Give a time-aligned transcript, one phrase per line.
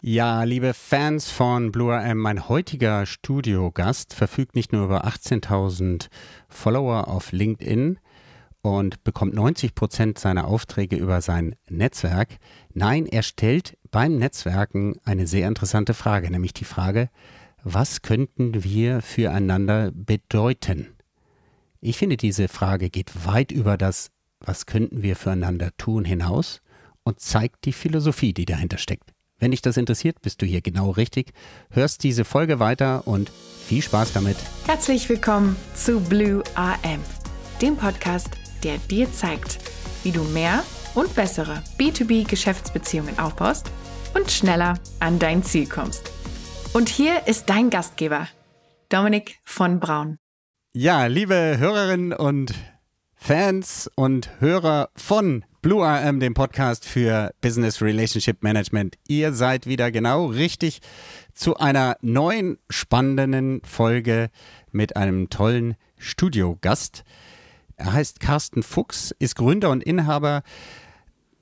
[0.00, 6.06] Ja, liebe Fans von Blue RM, mein heutiger Studiogast verfügt nicht nur über 18.000
[6.48, 7.98] Follower auf LinkedIn
[8.62, 12.36] und bekommt 90 Prozent seiner Aufträge über sein Netzwerk.
[12.72, 17.10] Nein, er stellt beim Netzwerken eine sehr interessante Frage, nämlich die Frage,
[17.64, 20.94] was könnten wir füreinander bedeuten?
[21.80, 26.62] Ich finde, diese Frage geht weit über das, was könnten wir füreinander tun hinaus
[27.02, 29.12] und zeigt die Philosophie, die dahinter steckt.
[29.40, 31.32] Wenn dich das interessiert, bist du hier genau richtig.
[31.70, 34.36] Hörst diese Folge weiter und viel Spaß damit.
[34.66, 37.00] Herzlich willkommen zu Blue AM,
[37.62, 38.30] dem Podcast,
[38.64, 39.58] der dir zeigt,
[40.02, 40.64] wie du mehr
[40.96, 43.70] und bessere B2B-Geschäftsbeziehungen aufbaust
[44.14, 46.10] und schneller an dein Ziel kommst.
[46.72, 48.26] Und hier ist dein Gastgeber,
[48.88, 50.18] Dominik von Braun.
[50.72, 52.54] Ja, liebe Hörerinnen und
[53.14, 58.96] Fans und Hörer von Blue RM, dem Podcast für Business Relationship Management.
[59.08, 60.78] Ihr seid wieder genau richtig
[61.34, 64.30] zu einer neuen spannenden Folge
[64.70, 67.02] mit einem tollen Studiogast.
[67.76, 70.44] Er heißt Carsten Fuchs, ist Gründer und Inhaber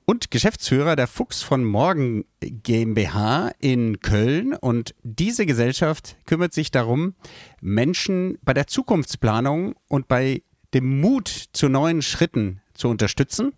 [0.05, 4.55] und Geschäftsführer der Fuchs von Morgen GmbH in Köln.
[4.55, 7.13] Und diese Gesellschaft kümmert sich darum,
[7.61, 10.41] Menschen bei der Zukunftsplanung und bei
[10.73, 13.53] dem Mut zu neuen Schritten zu unterstützen.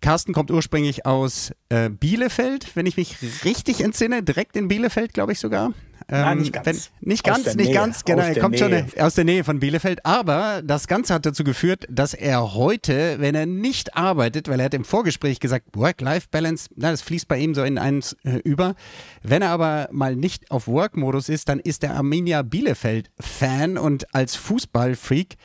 [0.00, 5.32] Carsten kommt ursprünglich aus äh, Bielefeld, wenn ich mich richtig entsinne, direkt in Bielefeld, glaube
[5.32, 5.72] ich sogar.
[6.08, 6.66] Ähm, Nein, nicht ganz.
[6.66, 7.74] Wenn, nicht ganz, nicht Nähe.
[7.74, 8.22] ganz, genau.
[8.22, 8.86] Er kommt Nähe.
[8.92, 10.06] schon aus der Nähe von Bielefeld.
[10.06, 14.66] Aber das Ganze hat dazu geführt, dass er heute, wenn er nicht arbeitet, weil er
[14.66, 18.76] hat im Vorgespräch gesagt, Work-Life-Balance, das fließt bei ihm so in eins äh, über.
[19.22, 24.36] Wenn er aber mal nicht auf Work-Modus ist, dann ist er Arminia Bielefeld-Fan und als
[24.36, 25.36] Fußballfreak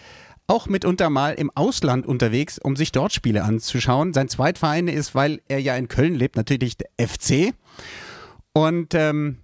[0.51, 4.13] auch mitunter mal im Ausland unterwegs, um sich dort Spiele anzuschauen.
[4.13, 7.53] Sein Zweitverein ist, weil er ja in Köln lebt, natürlich der FC.
[8.51, 9.37] Und ähm,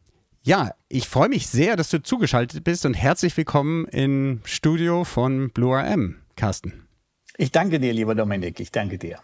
[0.43, 5.49] ja, ich freue mich sehr, dass du zugeschaltet bist und herzlich willkommen im Studio von
[5.51, 6.85] Blue RM, Carsten.
[7.37, 9.19] Ich danke dir, lieber Dominik, ich danke dir.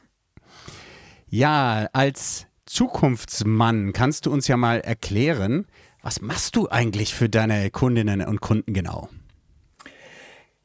[1.28, 5.66] Ja, als Zukunftsmann kannst du uns ja mal erklären,
[6.02, 9.10] was machst du eigentlich für deine Kundinnen und Kunden genau?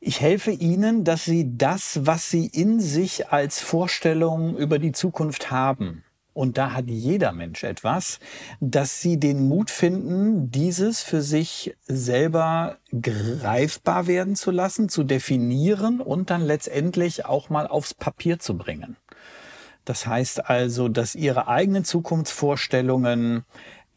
[0.00, 5.50] Ich helfe Ihnen, dass Sie das, was Sie in sich als Vorstellung über die Zukunft
[5.50, 6.04] haben,
[6.38, 8.20] und da hat jeder Mensch etwas,
[8.60, 16.00] dass sie den Mut finden, dieses für sich selber greifbar werden zu lassen, zu definieren
[16.00, 18.97] und dann letztendlich auch mal aufs Papier zu bringen.
[19.84, 23.44] Das heißt also, dass ihre eigenen Zukunftsvorstellungen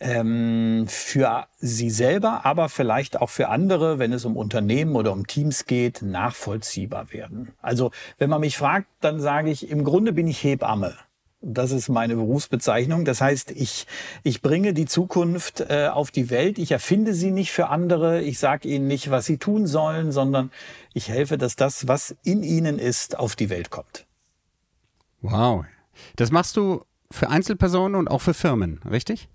[0.02, 5.28] ähm, für sie selber, aber vielleicht auch für andere, wenn es um Unternehmen oder um
[5.28, 7.54] Teams geht, nachvollziehbar werden.
[7.62, 10.96] Also wenn man mich fragt, dann sage ich, im Grunde bin ich Hebamme.
[11.44, 13.06] Das ist meine Berufsbezeichnung.
[13.06, 13.88] Das heißt, ich,
[14.24, 16.60] ich bringe die Zukunft äh, auf die Welt.
[16.60, 18.22] Ich erfinde sie nicht für andere.
[18.22, 20.52] Ich sage ihnen nicht, was sie tun sollen, sondern
[20.94, 24.06] ich helfe, dass das, was in ihnen ist, auf die Welt kommt.
[25.22, 25.66] Wow.
[26.16, 29.28] Das machst du für Einzelpersonen und auch für Firmen, richtig?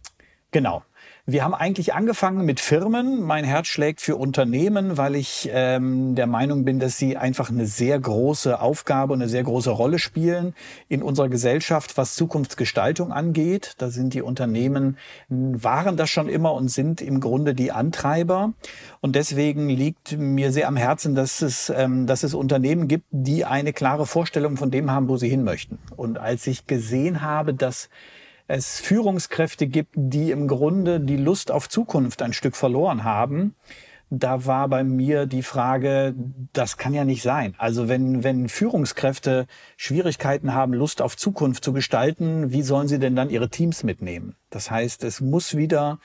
[0.52, 0.82] Genau.
[1.28, 3.20] Wir haben eigentlich angefangen mit Firmen.
[3.20, 7.66] Mein Herz schlägt für Unternehmen, weil ich ähm, der Meinung bin, dass sie einfach eine
[7.66, 10.54] sehr große Aufgabe und eine sehr große Rolle spielen
[10.88, 13.74] in unserer Gesellschaft, was Zukunftsgestaltung angeht.
[13.78, 14.98] Da sind die Unternehmen,
[15.28, 18.52] waren das schon immer und sind im Grunde die Antreiber.
[19.00, 23.44] Und deswegen liegt mir sehr am Herzen, dass es, ähm, dass es Unternehmen gibt, die
[23.44, 25.80] eine klare Vorstellung von dem haben, wo sie hin möchten.
[25.96, 27.88] Und als ich gesehen habe, dass
[28.48, 33.54] es Führungskräfte gibt, die im Grunde die Lust auf Zukunft ein Stück verloren haben,
[34.08, 36.14] da war bei mir die Frage,
[36.52, 37.54] das kann ja nicht sein.
[37.58, 39.46] Also wenn, wenn Führungskräfte
[39.76, 44.36] Schwierigkeiten haben, Lust auf Zukunft zu gestalten, wie sollen sie denn dann ihre Teams mitnehmen?
[44.50, 45.98] Das heißt, es muss wieder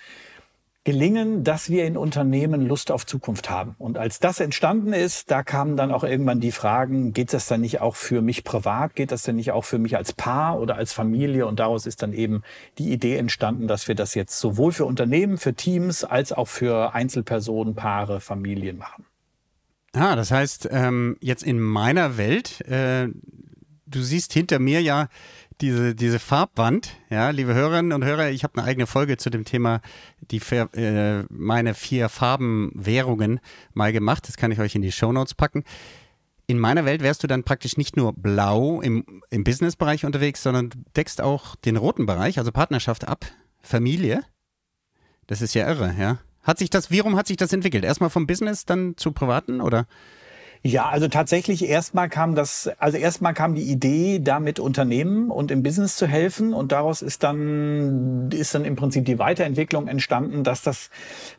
[0.83, 3.75] gelingen, dass wir in Unternehmen Lust auf Zukunft haben.
[3.77, 7.61] Und als das entstanden ist, da kamen dann auch irgendwann die Fragen, geht das dann
[7.61, 8.95] nicht auch für mich privat?
[8.95, 11.45] Geht das denn nicht auch für mich als Paar oder als Familie?
[11.45, 12.41] Und daraus ist dann eben
[12.79, 16.95] die Idee entstanden, dass wir das jetzt sowohl für Unternehmen, für Teams als auch für
[16.95, 19.05] Einzelpersonen, Paare, Familien machen.
[19.93, 23.09] Ah, das heißt, ähm, jetzt in meiner Welt, äh,
[23.85, 25.09] du siehst hinter mir ja
[25.61, 29.45] diese, diese Farbwand, ja, liebe Hörerinnen und Hörer, ich habe eine eigene Folge zu dem
[29.45, 29.81] Thema,
[30.19, 30.41] die
[30.73, 33.39] äh, meine vier Farbenwährungen
[33.73, 34.27] mal gemacht.
[34.27, 35.63] Das kann ich euch in die Show Notes packen.
[36.47, 40.71] In meiner Welt wärst du dann praktisch nicht nur blau im, im Business-Bereich unterwegs, sondern
[40.95, 43.25] deckst auch den roten Bereich, also Partnerschaft ab,
[43.61, 44.23] Familie.
[45.27, 46.17] Das ist ja irre, ja.
[46.41, 47.85] Hat sich das, wie rum hat sich das entwickelt?
[47.85, 49.85] Erstmal vom Business, dann zu privaten oder?
[50.63, 55.63] Ja, also tatsächlich erstmal kam das, also erstmal kam die Idee, damit Unternehmen und im
[55.63, 56.53] Business zu helfen.
[56.53, 60.91] Und daraus ist dann, ist dann im Prinzip die Weiterentwicklung entstanden, dass das,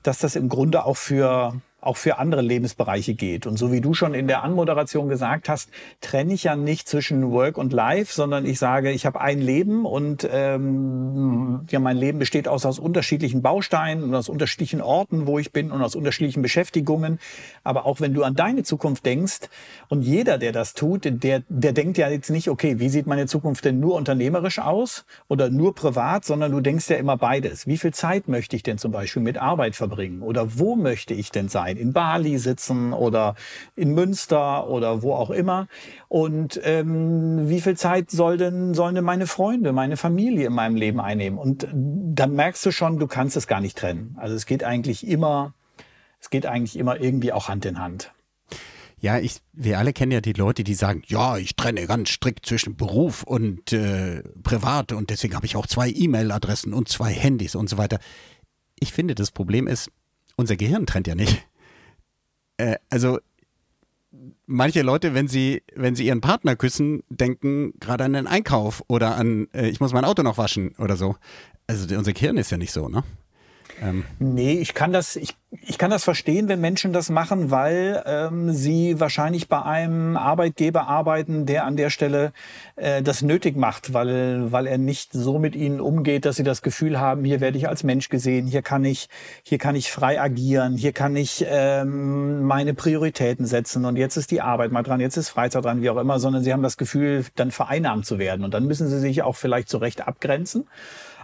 [0.03, 3.47] dass das im Grunde auch für auch für andere Lebensbereiche geht.
[3.47, 5.69] Und so wie du schon in der Anmoderation gesagt hast,
[6.01, 9.85] trenne ich ja nicht zwischen Work und Life, sondern ich sage, ich habe ein Leben
[9.85, 15.41] und ähm, ja, mein Leben besteht aus, aus unterschiedlichen Bausteinen und aus unterschiedlichen Orten, wo
[15.41, 17.19] ich bin und aus unterschiedlichen Beschäftigungen.
[17.65, 19.49] Aber auch wenn du an deine Zukunft denkst
[19.89, 23.27] und jeder, der das tut, der, der denkt ja jetzt nicht, okay, wie sieht meine
[23.27, 27.67] Zukunft denn nur unternehmerisch aus oder nur privat, sondern du denkst ja immer beides.
[27.67, 31.33] Wie viel Zeit möchte ich denn zum Beispiel mit Arbeit verbringen oder wo möchte ich
[31.33, 31.72] denn sein?
[31.73, 33.35] Sein, in Bali sitzen oder
[33.75, 35.67] in Münster oder wo auch immer.
[36.09, 40.77] Und ähm, wie viel Zeit soll denn, sollen denn meine Freunde, meine Familie in meinem
[40.77, 41.39] Leben einnehmen?
[41.39, 44.17] Und dann merkst du schon, du kannst es gar nicht trennen.
[44.19, 45.55] Also es geht eigentlich immer,
[46.21, 48.13] es geht eigentlich immer irgendwie auch Hand in Hand.
[49.01, 52.47] Ja, ich, wir alle kennen ja die Leute, die sagen, ja, ich trenne ganz strikt
[52.47, 57.57] zwischen Beruf und äh, Privat und deswegen habe ich auch zwei E-Mail-Adressen und zwei Handys
[57.57, 57.99] und so weiter.
[58.79, 59.91] Ich finde, das Problem ist,
[60.37, 61.45] unser Gehirn trennt ja nicht
[62.63, 63.19] äh, also
[64.47, 69.17] manche Leute, wenn sie, wenn sie ihren Partner küssen, denken gerade an den Einkauf oder
[69.17, 71.17] an, äh, ich muss mein Auto noch waschen oder so.
[71.67, 73.03] Also unser Gehirn ist ja nicht so, ne?
[73.83, 74.05] Ähm.
[74.19, 78.53] Nee, ich kann das, ich, ich kann das verstehen, wenn Menschen das machen, weil ähm,
[78.53, 82.33] sie wahrscheinlich bei einem Arbeitgeber arbeiten, der an der Stelle
[82.77, 86.63] äh, das nötig macht, weil, weil er nicht so mit ihnen umgeht, dass sie das
[86.63, 89.09] Gefühl haben, hier werde ich als Mensch gesehen, hier kann ich,
[89.43, 94.31] hier kann ich frei agieren, hier kann ich ähm, meine Prioritäten setzen und jetzt ist
[94.31, 96.77] die Arbeit mal dran, jetzt ist Freizeit dran, wie auch immer, sondern sie haben das
[96.77, 100.67] Gefühl, dann vereinnahmt zu werden und dann müssen sie sich auch vielleicht zurecht abgrenzen.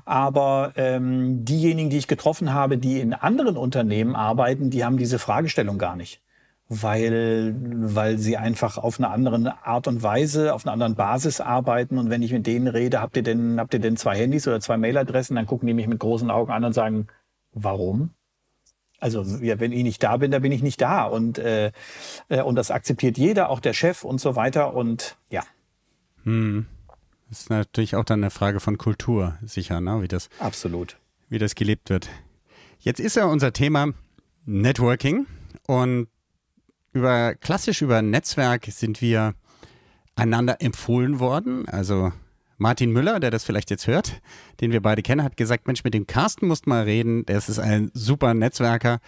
[0.09, 5.19] Aber ähm, diejenigen, die ich getroffen habe, die in anderen Unternehmen arbeiten, die haben diese
[5.19, 6.23] Fragestellung gar nicht.
[6.71, 11.99] Weil, weil sie einfach auf einer anderen Art und Weise, auf einer anderen Basis arbeiten.
[11.99, 14.61] Und wenn ich mit denen rede, habt ihr denn, habt ihr denn zwei Handys oder
[14.61, 17.09] zwei Mailadressen, dann gucken die mich mit großen Augen an und sagen,
[17.53, 18.15] warum?
[19.01, 21.05] Also ja, wenn ich nicht da bin, dann bin ich nicht da.
[21.05, 21.71] Und, äh,
[22.31, 24.73] äh, und das akzeptiert jeder, auch der Chef und so weiter.
[24.73, 25.43] Und ja.
[26.25, 26.65] Hm.
[27.29, 30.01] Das ist natürlich auch dann eine Frage von Kultur, sicher, ne?
[30.03, 30.97] wie das, Absolut.
[31.29, 32.09] wie das gelebt wird.
[32.79, 33.93] Jetzt ist ja unser Thema
[34.47, 35.27] Networking
[35.67, 36.09] und
[36.93, 39.35] über, klassisch über Netzwerk sind wir
[40.17, 41.69] einander empfohlen worden.
[41.69, 42.13] Also
[42.57, 44.21] Martin Müller, der das vielleicht jetzt hört,
[44.61, 47.59] den wir beide kennen, hat gesagt, Mensch, mit dem Carsten musst mal reden, der ist
[47.59, 49.01] ein super Netzwerker.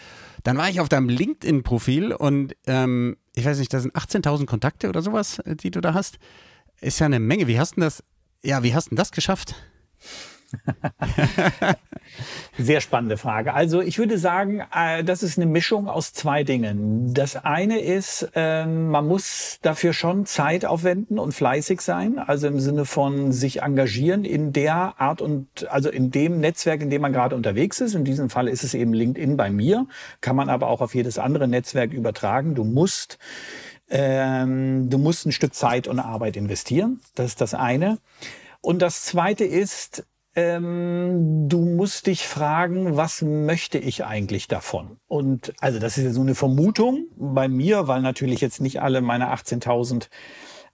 [0.44, 4.88] Dann war ich auf deinem LinkedIn-Profil und ähm, ich weiß nicht, da sind 18.000 Kontakte
[4.88, 6.18] oder sowas, äh, die du da hast.
[6.80, 7.46] Ist ja eine Menge.
[7.46, 8.02] Wie hast du das
[8.42, 9.54] ja, wie hast du das geschafft?
[12.58, 13.54] Sehr spannende Frage.
[13.54, 17.14] Also ich würde sagen, äh, das ist eine Mischung aus zwei Dingen.
[17.14, 22.58] Das eine ist, ähm, man muss dafür schon Zeit aufwenden und fleißig sein, also im
[22.58, 27.12] Sinne von sich engagieren in der Art und also in dem Netzwerk, in dem man
[27.12, 27.94] gerade unterwegs ist.
[27.94, 29.86] In diesem Fall ist es eben LinkedIn bei mir,
[30.20, 32.56] kann man aber auch auf jedes andere Netzwerk übertragen.
[32.56, 33.18] Du musst
[33.90, 37.00] ähm, du musst ein Stück Zeit und Arbeit investieren.
[37.14, 37.98] Das ist das eine.
[38.60, 40.06] Und das zweite ist,
[40.36, 44.98] ähm, du musst dich fragen, was möchte ich eigentlich davon?
[45.08, 49.00] Und also das ist ja so eine Vermutung bei mir, weil natürlich jetzt nicht alle
[49.00, 50.08] meine 18.000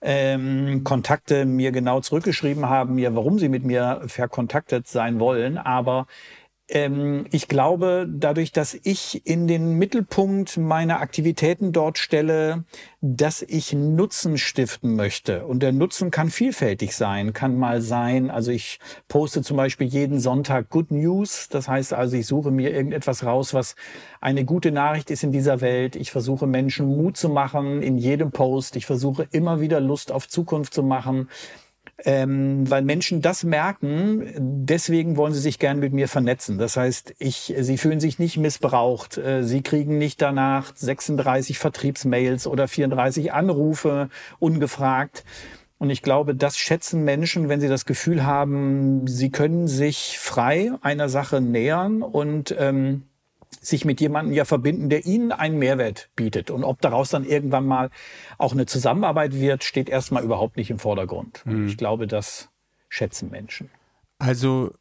[0.03, 5.57] ähm, Kontakte mir genau zurückgeschrieben haben, mir, warum sie mit mir verkontaktet sein wollen.
[5.57, 6.07] Aber
[6.69, 12.65] ich glaube, dadurch, dass ich in den Mittelpunkt meiner Aktivitäten dort stelle,
[13.01, 15.47] dass ich Nutzen stiften möchte.
[15.47, 20.19] Und der Nutzen kann vielfältig sein, kann mal sein, also ich poste zum Beispiel jeden
[20.19, 21.49] Sonntag Good News.
[21.49, 23.77] Das heißt also, ich suche mir irgendetwas raus, was
[24.21, 25.95] eine gute Nachricht ist in dieser Welt.
[25.95, 28.75] Ich versuche Menschen Mut zu machen in jedem Post.
[28.75, 31.29] Ich versuche immer wieder Lust auf Zukunft zu machen
[32.05, 36.59] ähm, weil Menschen das merken, deswegen wollen sie sich gern mit mir vernetzen.
[36.59, 42.47] Das heißt, ich, sie fühlen sich nicht missbraucht, äh, sie kriegen nicht danach 36 Vertriebsmails
[42.47, 45.25] oder 34 Anrufe ungefragt.
[45.79, 50.73] Und ich glaube, das schätzen Menschen, wenn sie das Gefühl haben, sie können sich frei
[50.81, 53.03] einer Sache nähern und ähm,
[53.69, 56.51] sich mit jemandem ja verbinden, der ihnen einen Mehrwert bietet.
[56.51, 57.91] Und ob daraus dann irgendwann mal
[58.39, 61.43] auch eine Zusammenarbeit wird, steht erstmal überhaupt nicht im Vordergrund.
[61.45, 61.69] Mhm.
[61.69, 62.49] Ich glaube, das
[62.89, 63.71] schätzen Menschen.
[64.19, 64.73] Also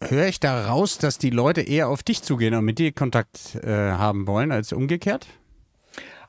[0.00, 3.56] höre ich da raus, dass die Leute eher auf dich zugehen und mit dir Kontakt
[3.56, 5.26] äh, haben wollen, als umgekehrt?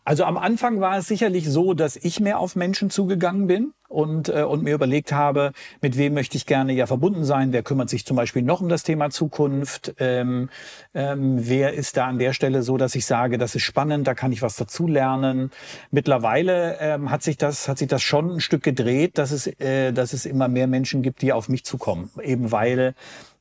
[0.07, 4.29] Also am Anfang war es sicherlich so, dass ich mehr auf Menschen zugegangen bin und,
[4.29, 7.89] äh, und mir überlegt habe, mit wem möchte ich gerne ja verbunden sein, wer kümmert
[7.89, 10.49] sich zum Beispiel noch um das Thema Zukunft, ähm,
[10.93, 14.13] ähm, wer ist da an der Stelle so, dass ich sage, das ist spannend, da
[14.13, 15.51] kann ich was dazu lernen.
[15.91, 19.91] Mittlerweile ähm, hat sich das hat sich das schon ein Stück gedreht, dass es äh,
[19.91, 22.95] dass es immer mehr Menschen gibt, die auf mich zukommen, eben weil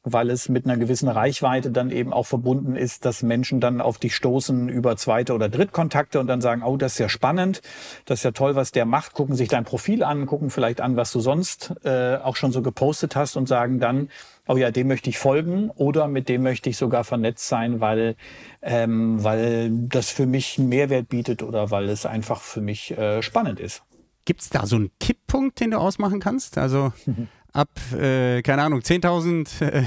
[0.09, 3.99] weil es mit einer gewissen Reichweite dann eben auch verbunden ist, dass Menschen dann auf
[3.99, 7.61] dich stoßen über zweite oder Drittkontakte und dann sagen, oh, das ist ja spannend,
[8.05, 10.97] das ist ja toll, was der macht, gucken sich dein Profil an, gucken vielleicht an,
[10.97, 14.09] was du sonst äh, auch schon so gepostet hast und sagen dann,
[14.47, 18.15] oh ja, dem möchte ich folgen oder mit dem möchte ich sogar vernetzt sein, weil,
[18.63, 23.23] ähm, weil das für mich einen Mehrwert bietet oder weil es einfach für mich äh,
[23.23, 23.83] spannend ist.
[24.25, 26.59] Gibt es da so einen Kipppunkt, den du ausmachen kannst?
[26.59, 26.93] Also
[27.57, 29.85] ab, äh, keine Ahnung, 10.000 äh,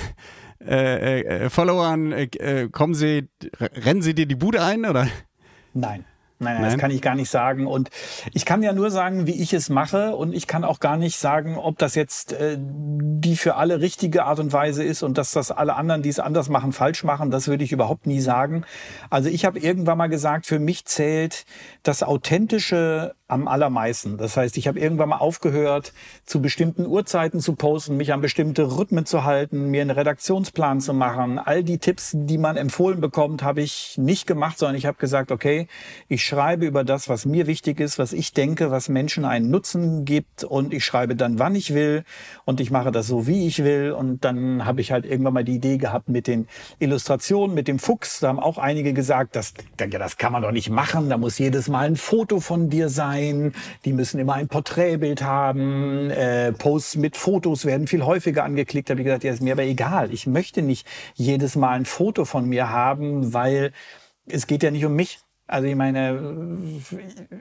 [0.65, 5.07] äh, äh, Followern, äh, kommen sie, rennen sie dir die Bude ein, oder?
[5.73, 6.03] Nein.
[6.41, 7.67] Nein, nein, das kann ich gar nicht sagen.
[7.67, 7.89] Und
[8.33, 10.15] ich kann ja nur sagen, wie ich es mache.
[10.15, 14.23] Und ich kann auch gar nicht sagen, ob das jetzt äh, die für alle richtige
[14.23, 17.29] Art und Weise ist und dass das alle anderen, die es anders machen, falsch machen.
[17.29, 18.63] Das würde ich überhaupt nie sagen.
[19.09, 21.45] Also ich habe irgendwann mal gesagt, für mich zählt
[21.83, 24.17] das authentische am allermeisten.
[24.17, 25.93] Das heißt, ich habe irgendwann mal aufgehört,
[26.25, 30.93] zu bestimmten Uhrzeiten zu posten, mich an bestimmte Rhythmen zu halten, mir einen Redaktionsplan zu
[30.95, 31.37] machen.
[31.37, 35.31] All die Tipps, die man empfohlen bekommt, habe ich nicht gemacht, sondern ich habe gesagt,
[35.31, 35.67] okay,
[36.07, 40.05] ich schreibe über das, was mir wichtig ist, was ich denke, was Menschen einen Nutzen
[40.05, 42.03] gibt und ich schreibe dann, wann ich will
[42.45, 43.91] und ich mache das so, wie ich will.
[43.91, 47.79] Und dann habe ich halt irgendwann mal die Idee gehabt mit den Illustrationen, mit dem
[47.79, 48.19] Fuchs.
[48.19, 51.37] Da haben auch einige gesagt, das, ja, das kann man doch nicht machen, da muss
[51.39, 53.53] jedes Mal ein Foto von dir sein.
[53.83, 56.11] Die müssen immer ein Porträtbild haben.
[56.11, 58.89] Äh, Posts mit Fotos werden viel häufiger angeklickt.
[58.89, 60.13] Habe ich gesagt, ja, ist mir aber egal.
[60.13, 63.71] Ich möchte nicht jedes Mal ein Foto von mir haben, weil
[64.27, 65.19] es geht ja nicht um mich.
[65.49, 66.37] Also ich meine,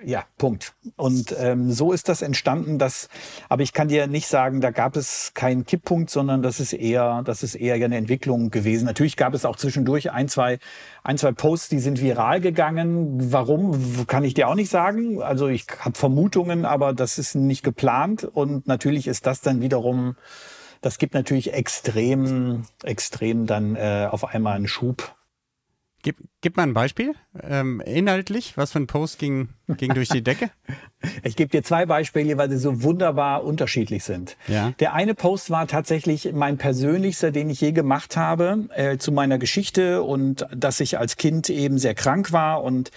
[0.03, 0.73] ja, Punkt.
[0.97, 2.79] Und ähm, so ist das entstanden.
[2.79, 3.11] Dass,
[3.51, 7.23] aber ich kann dir nicht sagen, da gab es keinen Kipppunkt, sondern das ist eher,
[7.25, 8.87] das ist eher eine Entwicklung gewesen.
[8.87, 10.59] Natürlich gab es auch zwischendurch ein, zwei,
[11.05, 13.31] ein, zwei Posts, die sind viral gegangen.
[13.31, 15.23] Warum, kann ich dir auch nicht sagen.
[15.23, 18.25] Also ich habe Vermutungen, aber das ist nicht geplant.
[18.25, 20.17] Und natürlich ist das dann wiederum,
[20.81, 25.15] das gibt natürlich extrem, extrem dann äh, auf einmal einen Schub
[26.09, 30.23] Gib, gib mal ein Beispiel, ähm, inhaltlich, was für ein Post ging, ging durch die
[30.23, 30.49] Decke?
[31.23, 34.37] Ich gebe dir zwei Beispiele, weil sie so wunderbar unterschiedlich sind.
[34.49, 34.73] Ja.
[34.81, 39.39] Der eine Post war tatsächlich mein persönlichster, den ich je gemacht habe, äh, zu meiner
[39.39, 42.91] Geschichte und dass ich als Kind eben sehr krank war und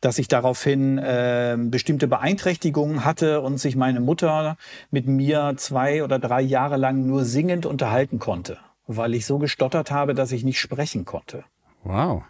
[0.00, 4.58] dass ich daraufhin äh, bestimmte Beeinträchtigungen hatte und sich meine Mutter
[4.90, 8.58] mit mir zwei oder drei Jahre lang nur singend unterhalten konnte,
[8.88, 11.44] weil ich so gestottert habe, dass ich nicht sprechen konnte.
[11.84, 12.24] Wow.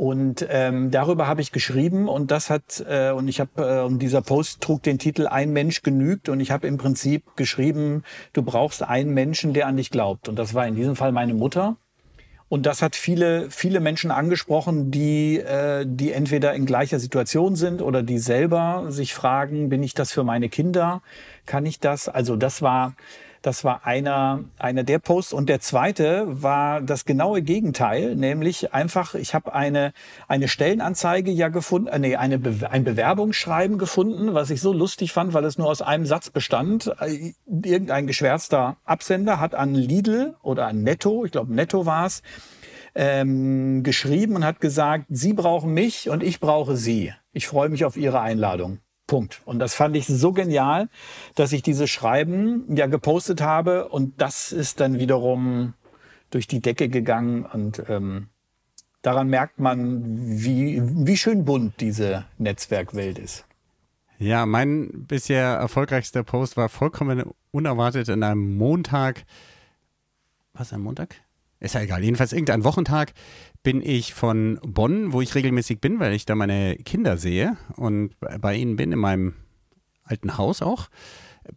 [0.00, 3.98] Und ähm, darüber habe ich geschrieben und das hat äh, und ich habe äh, und
[3.98, 8.02] dieser Post trug den Titel Ein Mensch genügt und ich habe im Prinzip geschrieben,
[8.32, 11.34] du brauchst einen Menschen, der an dich glaubt und das war in diesem Fall meine
[11.34, 11.76] Mutter.
[12.48, 17.82] Und das hat viele viele Menschen angesprochen, die äh, die entweder in gleicher Situation sind
[17.82, 21.02] oder die selber sich fragen, bin ich das für meine Kinder?
[21.44, 22.08] Kann ich das?
[22.08, 22.94] Also das war
[23.42, 25.32] das war einer, einer der Posts.
[25.32, 29.92] Und der zweite war das genaue Gegenteil, nämlich einfach, ich habe eine,
[30.28, 35.12] eine Stellenanzeige ja gefunden, äh, nee, eine Be ein Bewerbungsschreiben gefunden, was ich so lustig
[35.12, 36.92] fand, weil es nur aus einem Satz bestand.
[37.00, 42.22] Äh, irgendein geschwärzter Absender hat an Lidl oder an Netto, ich glaube Netto war es,
[42.94, 47.12] ähm, geschrieben und hat gesagt, Sie brauchen mich und ich brauche Sie.
[47.32, 48.80] Ich freue mich auf Ihre Einladung.
[49.10, 49.42] Punkt.
[49.44, 50.88] Und das fand ich so genial,
[51.34, 55.74] dass ich diese Schreiben ja gepostet habe und das ist dann wiederum
[56.30, 58.28] durch die Decke gegangen und ähm,
[59.02, 63.46] daran merkt man, wie, wie schön bunt diese Netzwerkwelt ist.
[64.20, 69.24] Ja, mein bisher erfolgreichster Post war vollkommen unerwartet in einem Montag.
[70.52, 71.16] Was, ein Montag?
[71.58, 72.04] Ist ja egal.
[72.04, 73.12] Jedenfalls irgendein Wochentag
[73.62, 78.14] bin ich von Bonn, wo ich regelmäßig bin, weil ich da meine Kinder sehe und
[78.18, 79.34] bei ihnen bin, in meinem
[80.02, 80.88] alten Haus auch,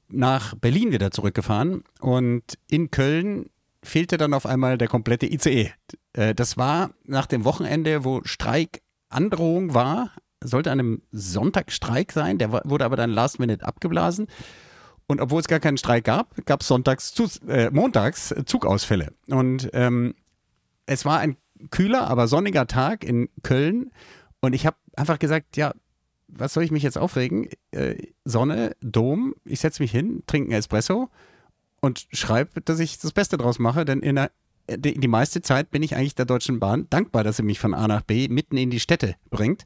[0.10, 1.84] nach Berlin wieder zurückgefahren.
[2.00, 3.50] Und in Köln
[3.84, 5.72] fehlte dann auf einmal der komplette ICE.
[6.14, 12.52] Äh, das war nach dem Wochenende, wo Streikandrohung war, sollte an einem Sonntagstreik sein, der
[12.52, 14.28] wurde aber dann last minute abgeblasen.
[15.08, 16.72] Und obwohl es gar keinen Streik gab, gab es
[17.48, 19.14] äh, montags Zugausfälle.
[19.28, 20.16] Und ähm,
[20.86, 21.38] es war ein
[21.72, 23.92] kühler, aber sonniger Tag in Köln.
[24.42, 25.74] Und ich habe einfach gesagt, ja,
[26.28, 27.48] was soll ich mich jetzt aufregen?
[27.72, 31.10] Äh, Sonne, Dom, ich setze mich hin, trinke einen Espresso
[31.82, 34.32] und schreibe, dass ich das Beste draus mache, denn in der,
[34.70, 37.74] die, die meiste Zeit bin ich eigentlich der Deutschen Bahn dankbar, dass sie mich von
[37.74, 39.66] A nach B mitten in die Städte bringt.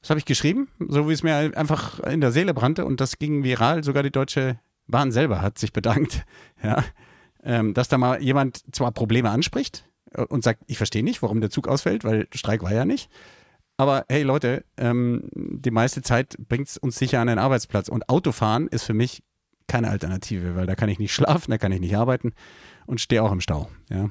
[0.00, 3.18] Das habe ich geschrieben, so wie es mir einfach in der Seele brannte und das
[3.18, 3.82] ging viral.
[3.82, 6.24] Sogar die Deutsche Bahn selber hat sich bedankt,
[6.62, 6.84] ja,
[7.42, 9.95] ähm, dass da mal jemand zwar Probleme anspricht äh,
[10.28, 13.10] und sagt, ich verstehe nicht, warum der Zug ausfällt, weil Streik war ja nicht.
[13.76, 17.88] Aber hey Leute, ähm, die meiste Zeit bringt es uns sicher an den Arbeitsplatz.
[17.88, 19.22] Und Autofahren ist für mich
[19.66, 22.32] keine Alternative, weil da kann ich nicht schlafen, da kann ich nicht arbeiten
[22.86, 23.68] und stehe auch im Stau.
[23.90, 24.10] Ja.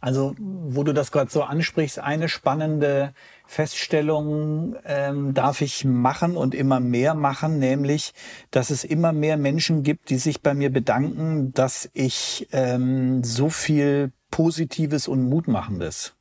[0.00, 3.12] Also, wo du das gerade so ansprichst, eine spannende
[3.46, 8.12] Feststellung ähm, darf ich machen und immer mehr machen, nämlich,
[8.50, 13.48] dass es immer mehr Menschen gibt, die sich bei mir bedanken, dass ich ähm, so
[13.48, 16.12] viel Positives und Mutmachendes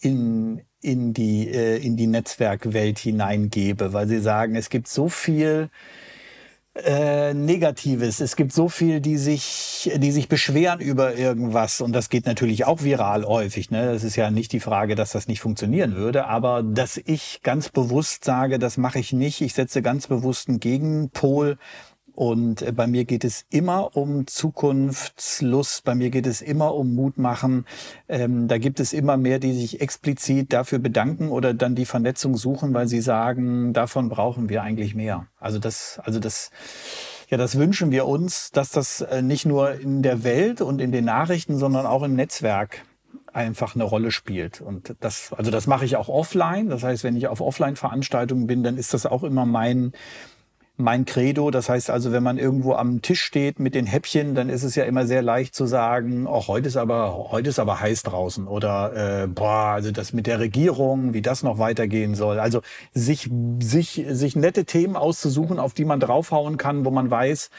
[0.00, 5.68] in, in, die, äh, in die Netzwerkwelt hineingebe, weil sie sagen, es gibt so viel
[6.82, 8.20] äh, Negatives.
[8.20, 11.82] Es gibt so viel, die sich, die sich beschweren über irgendwas.
[11.82, 13.70] Und das geht natürlich auch viral häufig.
[13.70, 13.92] Ne?
[13.92, 16.24] Das ist ja nicht die Frage, dass das nicht funktionieren würde.
[16.24, 19.42] Aber dass ich ganz bewusst sage, das mache ich nicht.
[19.42, 21.58] Ich setze ganz bewusst einen Gegenpol
[22.18, 26.96] und äh, bei mir geht es immer um Zukunftslust, bei mir geht es immer um
[26.96, 27.64] Mut machen.
[28.08, 32.36] Ähm, da gibt es immer mehr, die sich explizit dafür bedanken oder dann die Vernetzung
[32.36, 35.28] suchen, weil sie sagen, davon brauchen wir eigentlich mehr.
[35.38, 36.50] Also das, also das,
[37.28, 40.90] ja, das wünschen wir uns, dass das äh, nicht nur in der Welt und in
[40.90, 42.84] den Nachrichten, sondern auch im Netzwerk
[43.32, 44.60] einfach eine Rolle spielt.
[44.60, 46.68] Und das, also das mache ich auch offline.
[46.68, 49.92] Das heißt, wenn ich auf Offline-Veranstaltungen bin, dann ist das auch immer mein,
[50.78, 51.50] mein Credo.
[51.50, 54.74] Das heißt also, wenn man irgendwo am Tisch steht mit den Häppchen, dann ist es
[54.74, 58.46] ja immer sehr leicht zu sagen, oh, heute ist aber, heute ist aber heiß draußen
[58.46, 62.38] oder äh, boah, also das mit der Regierung, wie das noch weitergehen soll.
[62.38, 63.28] Also sich,
[63.60, 67.50] sich, sich nette Themen auszusuchen, auf die man draufhauen kann, wo man weiß,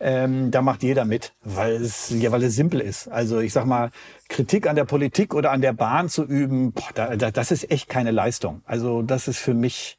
[0.00, 3.08] ähm, da macht jeder mit, weil es, ja, weil es simpel ist.
[3.08, 3.90] Also ich sag mal,
[4.28, 7.70] Kritik an der Politik oder an der Bahn zu üben, boah, da, da, das ist
[7.70, 8.62] echt keine Leistung.
[8.66, 9.96] Also das ist für mich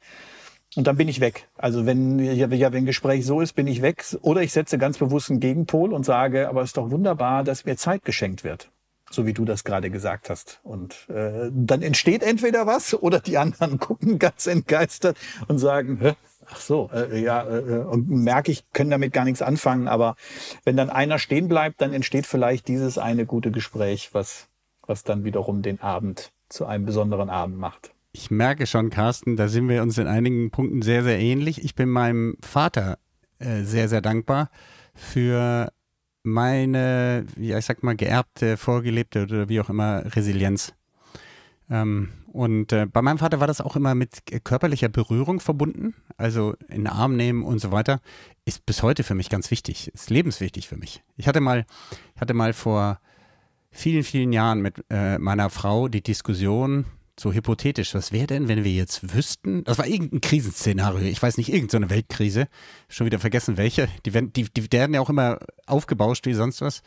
[0.76, 1.48] und dann bin ich weg.
[1.56, 4.04] Also wenn ja, wenn Gespräch so ist, bin ich weg.
[4.20, 7.64] Oder ich setze ganz bewusst einen Gegenpol und sage, aber es ist doch wunderbar, dass
[7.64, 8.70] mir Zeit geschenkt wird.
[9.10, 10.60] So wie du das gerade gesagt hast.
[10.64, 15.16] Und äh, dann entsteht entweder was oder die anderen gucken ganz entgeistert
[15.48, 16.12] und sagen, Hä?
[16.46, 19.88] ach so, äh, ja, äh, und merke ich, können damit gar nichts anfangen.
[19.88, 20.16] Aber
[20.64, 24.48] wenn dann einer stehen bleibt, dann entsteht vielleicht dieses eine gute Gespräch, was,
[24.86, 27.95] was dann wiederum den Abend zu einem besonderen Abend macht.
[28.18, 31.62] Ich merke schon, Carsten, da sind wir uns in einigen Punkten sehr, sehr ähnlich.
[31.62, 32.98] Ich bin meinem Vater
[33.38, 34.48] äh, sehr, sehr dankbar
[34.94, 35.70] für
[36.22, 40.72] meine, ja, ich sag mal, geerbte, vorgelebte oder wie auch immer Resilienz.
[41.68, 46.54] Ähm, und äh, bei meinem Vater war das auch immer mit körperlicher Berührung verbunden, also
[46.68, 48.00] in den Arm nehmen und so weiter,
[48.46, 51.02] ist bis heute für mich ganz wichtig, ist lebenswichtig für mich.
[51.18, 51.66] Ich hatte mal,
[52.18, 52.98] hatte mal vor
[53.70, 56.86] vielen, vielen Jahren mit äh, meiner Frau die Diskussion,
[57.18, 61.38] so hypothetisch, was wäre denn, wenn wir jetzt wüssten, das war irgendein Krisenszenario, ich weiß
[61.38, 62.48] nicht, irgendeine Weltkrise,
[62.88, 66.60] schon wieder vergessen welche, die werden, die, die werden ja auch immer aufgebauscht wie sonst
[66.60, 66.82] was.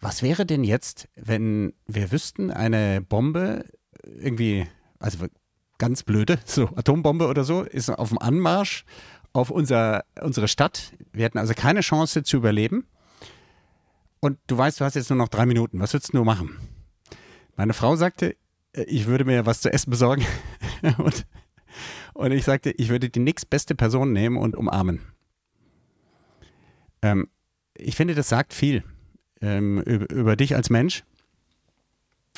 [0.00, 3.64] Was wäre denn jetzt, wenn wir wüssten, eine Bombe
[4.02, 4.66] irgendwie,
[4.98, 5.26] also
[5.76, 8.84] ganz blöde, so Atombombe oder so, ist auf dem Anmarsch
[9.32, 10.92] auf unser, unsere Stadt.
[11.12, 12.86] Wir hätten also keine Chance zu überleben.
[14.20, 15.80] Und du weißt, du hast jetzt nur noch drei Minuten.
[15.80, 16.56] Was würdest du machen?
[17.56, 18.36] Meine Frau sagte,
[18.86, 20.24] ich würde mir was zu essen besorgen.
[20.98, 21.26] und,
[22.14, 25.00] und ich sagte, ich würde die nächstbeste Person nehmen und umarmen.
[27.02, 27.28] Ähm,
[27.74, 28.84] ich finde, das sagt viel
[29.40, 31.04] ähm, über, über, dich als Mensch.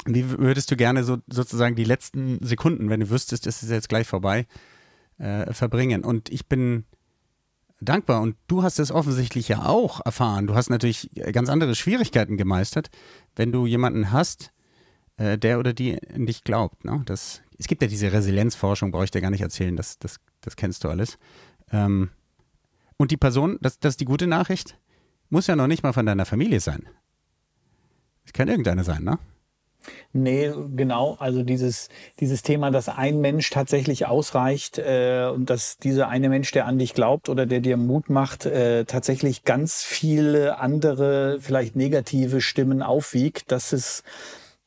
[0.07, 3.89] Wie würdest du gerne so, sozusagen die letzten Sekunden, wenn du wüsstest, es ist jetzt
[3.89, 4.47] gleich vorbei,
[5.19, 6.05] äh, verbringen?
[6.05, 6.85] Und ich bin
[7.81, 10.47] dankbar und du hast es offensichtlich ja auch erfahren.
[10.47, 12.91] Du hast natürlich ganz andere Schwierigkeiten gemeistert.
[13.37, 14.53] Wenn du jemanden hast,
[15.21, 16.85] äh, der oder die an dich glaubt.
[16.85, 17.03] Ne?
[17.05, 20.57] Das, es gibt ja diese Resilienzforschung, brauche ich dir gar nicht erzählen, das, das, das
[20.57, 21.19] kennst du alles.
[21.71, 22.11] Ähm,
[22.97, 24.79] und die Person, das, das ist die gute Nachricht,
[25.29, 26.89] muss ja noch nicht mal von deiner Familie sein.
[28.25, 29.19] Es kann irgendeine sein, ne?
[30.13, 31.17] Nee, genau.
[31.19, 36.51] Also dieses, dieses Thema, dass ein Mensch tatsächlich ausreicht äh, und dass dieser eine Mensch,
[36.53, 41.77] der an dich glaubt oder der dir Mut macht, äh, tatsächlich ganz viele andere, vielleicht
[41.77, 44.03] negative Stimmen aufwiegt, das ist,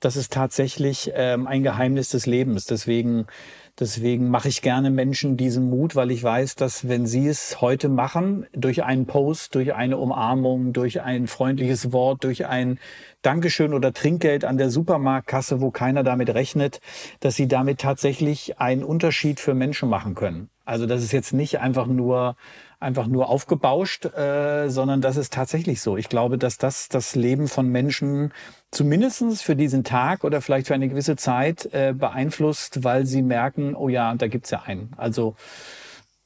[0.04, 2.66] das ist tatsächlich ähm, ein Geheimnis des Lebens.
[2.66, 3.26] Deswegen,
[3.80, 7.90] deswegen mache ich gerne Menschen diesen Mut, weil ich weiß, dass wenn sie es heute
[7.90, 12.80] machen, durch einen Post, durch eine Umarmung, durch ein freundliches Wort, durch ein
[13.22, 16.82] Dankeschön oder Trinkgeld an der Supermarktkasse, wo keiner damit rechnet,
[17.22, 20.50] dass sie damit tatsächlich einen Unterschied für Menschen machen können.
[20.66, 22.36] Also das ist jetzt nicht einfach nur
[22.80, 25.96] einfach nur aufgebauscht, äh, sondern das ist tatsächlich so.
[25.96, 28.34] Ich glaube, dass das das Leben von Menschen
[28.74, 33.76] zumindestens für diesen Tag oder vielleicht für eine gewisse Zeit äh, beeinflusst, weil sie merken,
[33.76, 34.92] oh ja, da gibt's ja einen.
[34.98, 35.36] Also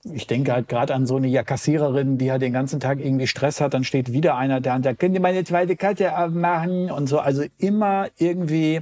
[0.03, 3.27] ich denke halt gerade an so eine ja, Kassiererin, die halt den ganzen Tag irgendwie
[3.27, 6.89] Stress hat, dann steht wieder einer da und sagt, könnt ihr meine zweite Karte abmachen
[6.91, 7.19] und so.
[7.19, 8.81] Also immer irgendwie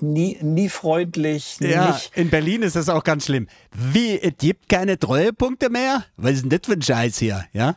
[0.00, 1.58] nie, nie freundlich.
[1.60, 2.16] Ja, nicht.
[2.16, 3.48] in Berlin ist das auch ganz schlimm.
[3.72, 6.04] Wie, es gibt keine Treuepunkte mehr?
[6.16, 7.76] Was ist denn das für ein Scheiß hier, ja?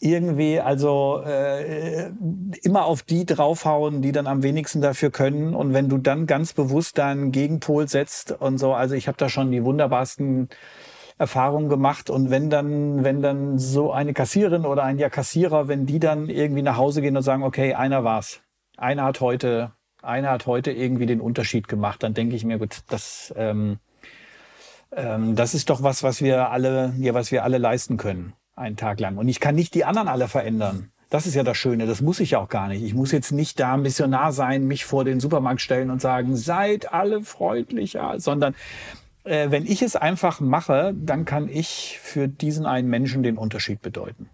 [0.00, 2.10] Irgendwie, also äh,
[2.62, 5.54] immer auf die draufhauen, die dann am wenigsten dafür können.
[5.54, 9.28] Und wenn du dann ganz bewusst deinen Gegenpol setzt und so, also ich habe da
[9.28, 10.48] schon die wunderbarsten
[11.18, 12.10] Erfahrungen gemacht.
[12.10, 16.28] Und wenn dann, wenn dann so eine Kassiererin oder ein ja Kassierer, wenn die dann
[16.28, 18.40] irgendwie nach Hause gehen und sagen, okay, einer war's.
[18.76, 22.78] Einer hat heute einer hat heute irgendwie den Unterschied gemacht, dann denke ich mir, gut,
[22.88, 23.78] das, ähm,
[24.92, 28.76] ähm, das ist doch was, was wir alle, ja, was wir alle leisten können, einen
[28.76, 29.16] Tag lang.
[29.16, 30.90] Und ich kann nicht die anderen alle verändern.
[31.10, 32.82] Das ist ja das Schöne, das muss ich auch gar nicht.
[32.82, 36.92] Ich muss jetzt nicht da Missionar sein, mich vor den Supermarkt stellen und sagen, seid
[36.92, 38.54] alle freundlicher, sondern
[39.24, 43.80] äh, wenn ich es einfach mache, dann kann ich für diesen einen Menschen den Unterschied
[43.80, 44.28] bedeuten.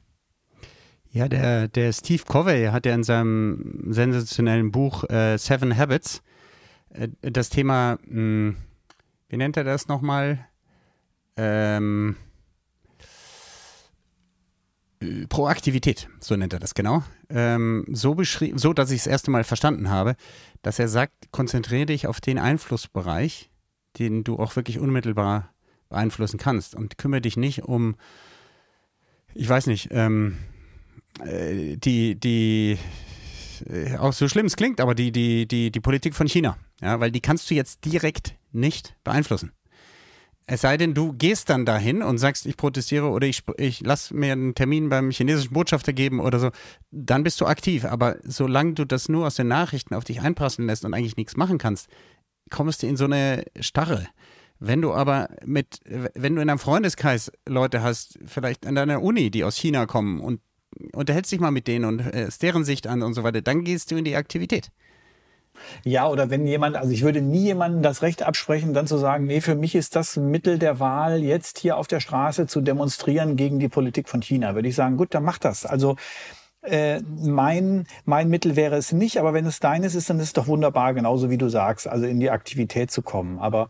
[1.11, 6.25] Ja, der, der Steve Covey hat ja in seinem sensationellen Buch äh, Seven Habits
[6.91, 8.57] äh, das Thema, mh, hm,
[9.29, 10.45] wie nennt er das nochmal?
[11.37, 12.17] Ähm,
[15.29, 19.31] Proaktivität, so nennt er das genau, ähm, so beschrieben, so dass ich es das erste
[19.31, 20.17] Mal verstanden habe,
[20.63, 23.51] dass er sagt, konzentriere dich auf den Einflussbereich,
[23.99, 25.53] den du auch wirklich unmittelbar
[25.89, 27.97] beeinflussen kannst und kümmere dich nicht um,
[29.35, 30.39] ich weiß nicht, ähm,
[31.25, 32.79] äh, die, die,
[33.69, 36.57] äh, auch so schlimm es klingt, aber die, die, die, die Politik von China.
[36.81, 39.53] Ja, weil die kannst du jetzt direkt nicht beeinflussen.
[40.47, 44.11] Es sei denn, du gehst dann dahin und sagst, ich protestiere oder ich, ich lass
[44.11, 46.51] mir einen Termin beim chinesischen Botschafter geben oder so,
[46.91, 47.87] dann bist du aktiv.
[47.87, 51.37] Aber solange du das nur aus den Nachrichten auf dich einpassen lässt und eigentlich nichts
[51.37, 51.89] machen kannst,
[52.51, 54.07] kommst du in so eine Starre.
[54.59, 59.31] Wenn du aber mit, wenn du in einem Freundeskreis Leute hast, vielleicht an deiner Uni,
[59.31, 60.41] die aus China kommen und
[60.93, 63.91] unterhältst dich mal mit denen und äh, deren Sicht an und so weiter, dann gehst
[63.91, 64.71] du in die Aktivität.
[65.85, 69.27] Ja, oder wenn jemand, also ich würde nie jemandem das Recht absprechen, dann zu sagen,
[69.27, 73.37] nee, für mich ist das Mittel der Wahl, jetzt hier auf der Straße zu demonstrieren
[73.37, 74.55] gegen die Politik von China.
[74.55, 75.67] Würde ich sagen, gut, dann mach das.
[75.67, 75.97] Also
[76.63, 80.33] äh, mein, mein Mittel wäre es nicht, aber wenn es deines ist, dann ist es
[80.33, 83.39] doch wunderbar, genauso wie du sagst, also in die Aktivität zu kommen.
[83.39, 83.69] Aber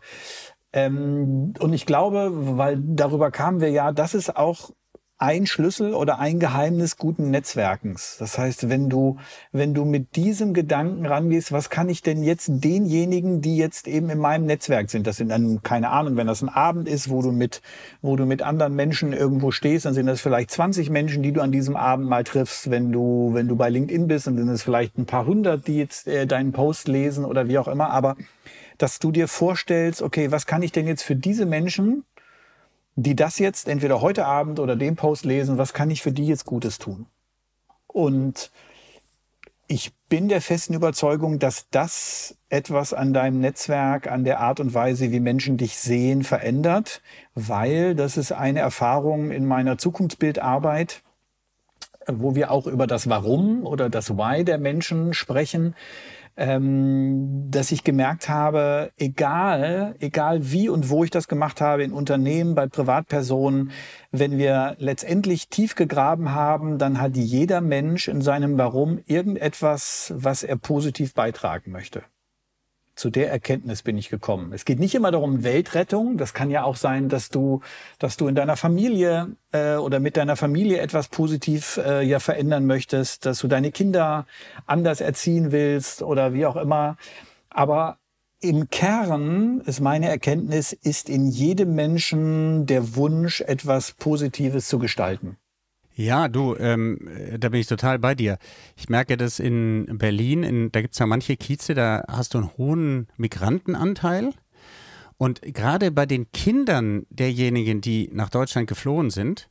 [0.73, 4.71] ähm, und ich glaube, weil darüber kamen wir ja, das ist auch
[5.17, 8.17] ein Schlüssel oder ein Geheimnis guten Netzwerkens.
[8.19, 9.17] Das heißt, wenn du,
[9.53, 14.09] wenn du mit diesem Gedanken rangehst, was kann ich denn jetzt denjenigen, die jetzt eben
[14.09, 17.21] in meinem Netzwerk sind, das sind dann, keine Ahnung, wenn das ein Abend ist, wo
[17.21, 17.61] du mit,
[18.01, 21.39] wo du mit anderen Menschen irgendwo stehst, dann sind das vielleicht 20 Menschen, die du
[21.39, 22.69] an diesem Abend mal triffst.
[22.69, 25.77] Wenn du, wenn du bei LinkedIn bist, dann sind es vielleicht ein paar hundert, die
[25.77, 27.89] jetzt äh, deinen Post lesen oder wie auch immer.
[27.89, 28.17] Aber
[28.77, 32.03] dass du dir vorstellst, okay, was kann ich denn jetzt für diese Menschen
[32.95, 36.27] die das jetzt entweder heute Abend oder den Post lesen, was kann ich für die
[36.27, 37.07] jetzt Gutes tun?
[37.87, 38.51] Und
[39.67, 44.73] ich bin der festen Überzeugung, dass das etwas an deinem Netzwerk, an der Art und
[44.73, 47.01] Weise, wie Menschen dich sehen, verändert,
[47.33, 51.01] weil das ist eine Erfahrung in meiner Zukunftsbildarbeit,
[52.07, 55.75] wo wir auch über das Warum oder das Why der Menschen sprechen
[56.37, 61.93] ähm, dass ich gemerkt habe, egal, egal wie und wo ich das gemacht habe, in
[61.93, 63.71] Unternehmen, bei Privatpersonen,
[64.11, 70.43] wenn wir letztendlich tief gegraben haben, dann hat jeder Mensch in seinem Warum irgendetwas, was
[70.43, 72.03] er positiv beitragen möchte
[72.95, 74.53] zu der Erkenntnis bin ich gekommen.
[74.53, 76.17] Es geht nicht immer darum Weltrettung.
[76.17, 77.61] Das kann ja auch sein, dass du,
[77.99, 82.65] dass du in deiner Familie äh, oder mit deiner Familie etwas positiv äh, ja verändern
[82.65, 84.25] möchtest, dass du deine Kinder
[84.65, 86.97] anders erziehen willst oder wie auch immer.
[87.49, 87.97] Aber
[88.39, 95.37] im Kern ist meine Erkenntnis, ist in jedem Menschen der Wunsch, etwas Positives zu gestalten.
[95.95, 96.99] Ja, du, ähm,
[97.39, 98.37] da bin ich total bei dir.
[98.75, 102.39] Ich merke das in Berlin, in, da gibt es ja manche Kieze, da hast du
[102.39, 104.31] einen hohen Migrantenanteil.
[105.17, 109.49] Und gerade bei den Kindern derjenigen, die nach Deutschland geflohen sind,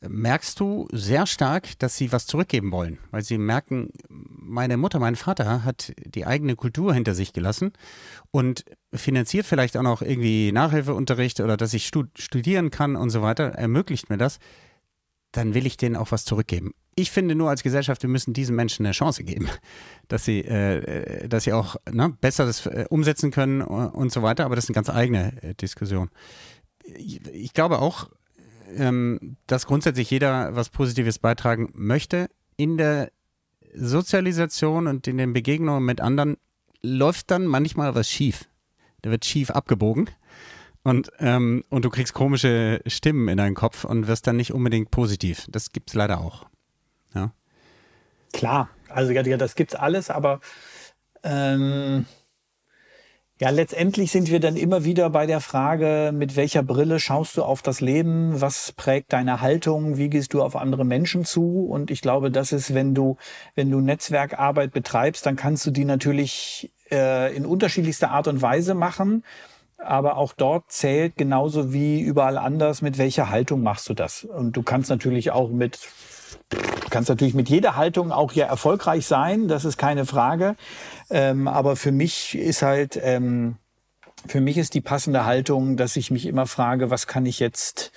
[0.00, 5.16] merkst du sehr stark, dass sie was zurückgeben wollen, weil sie merken, meine Mutter, mein
[5.16, 7.72] Vater hat die eigene Kultur hinter sich gelassen
[8.30, 13.46] und finanziert vielleicht auch noch irgendwie Nachhilfeunterricht oder dass ich studieren kann und so weiter,
[13.54, 14.38] ermöglicht mir das
[15.38, 16.74] dann will ich denen auch was zurückgeben.
[16.96, 19.48] Ich finde nur als Gesellschaft, wir müssen diesen Menschen eine Chance geben,
[20.08, 24.44] dass sie, äh, dass sie auch ne, besser das äh, umsetzen können und so weiter.
[24.44, 26.10] Aber das ist eine ganz eigene äh, Diskussion.
[26.84, 28.10] ich glaube auch,
[28.74, 32.28] ähm, dass grundsätzlich jeder was Positives beitragen möchte.
[32.56, 33.12] In der
[33.74, 36.36] Sozialisation und in den Begegnungen mit anderen
[36.82, 38.48] läuft dann manchmal was schief.
[39.02, 40.10] Da wird schief abgebogen
[40.88, 44.90] und, ähm, und du kriegst komische Stimmen in deinen Kopf und wirst dann nicht unbedingt
[44.90, 45.46] positiv.
[45.50, 46.46] Das gibt es leider auch.
[47.14, 47.32] Ja.
[48.32, 50.40] Klar, also ja, das gibt's alles, aber
[51.22, 52.06] ähm,
[53.40, 57.44] ja, letztendlich sind wir dann immer wieder bei der Frage, mit welcher Brille schaust du
[57.44, 58.40] auf das Leben?
[58.40, 59.96] Was prägt deine Haltung?
[59.96, 61.66] Wie gehst du auf andere Menschen zu?
[61.66, 63.16] Und ich glaube, das ist, wenn du,
[63.54, 68.74] wenn du Netzwerkarbeit betreibst, dann kannst du die natürlich äh, in unterschiedlichster Art und Weise
[68.74, 69.22] machen.
[69.78, 74.24] Aber auch dort zählt genauso wie überall anders, mit welcher Haltung machst du das?
[74.24, 75.78] Und du kannst natürlich auch mit
[76.90, 80.56] kannst natürlich mit jeder Haltung auch ja erfolgreich sein, das ist keine Frage.
[81.10, 83.56] Ähm, aber für mich ist halt, ähm,
[84.26, 87.92] für mich ist die passende Haltung, dass ich mich immer frage, was kann ich jetzt,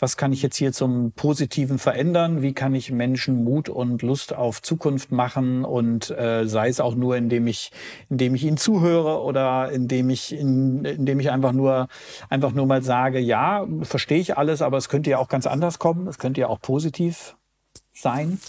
[0.00, 2.40] was kann ich jetzt hier zum Positiven verändern?
[2.40, 5.64] Wie kann ich Menschen Mut und Lust auf Zukunft machen?
[5.64, 7.70] Und äh, sei es auch nur, indem ich,
[8.08, 11.88] indem ich ihnen zuhöre oder indem ich, in, indem ich einfach nur,
[12.30, 15.78] einfach nur mal sage, ja, verstehe ich alles, aber es könnte ja auch ganz anders
[15.78, 16.08] kommen.
[16.08, 17.36] Es könnte ja auch positiv
[17.92, 18.40] sein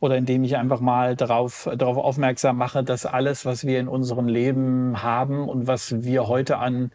[0.00, 4.28] oder indem ich einfach mal darauf, darauf aufmerksam mache, dass alles, was wir in unserem
[4.28, 6.92] Leben haben und was wir heute an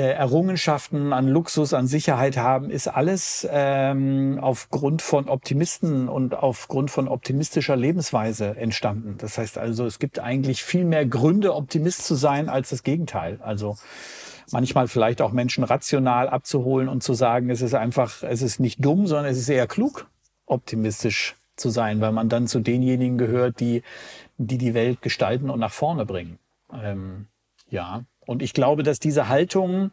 [0.00, 7.08] Errungenschaften, an Luxus, an Sicherheit haben, ist alles ähm, aufgrund von Optimisten und aufgrund von
[7.08, 9.16] optimistischer Lebensweise entstanden.
[9.18, 13.38] Das heißt also, es gibt eigentlich viel mehr Gründe, Optimist zu sein, als das Gegenteil.
[13.42, 13.76] Also
[14.52, 18.84] manchmal vielleicht auch Menschen rational abzuholen und zu sagen, es ist einfach, es ist nicht
[18.84, 20.06] dumm, sondern es ist eher klug
[20.46, 23.82] optimistisch zu sein, weil man dann zu denjenigen gehört, die
[24.40, 26.38] die, die Welt gestalten und nach vorne bringen.
[26.72, 27.26] Ähm,
[27.68, 29.90] ja, und ich glaube, dass diese Haltung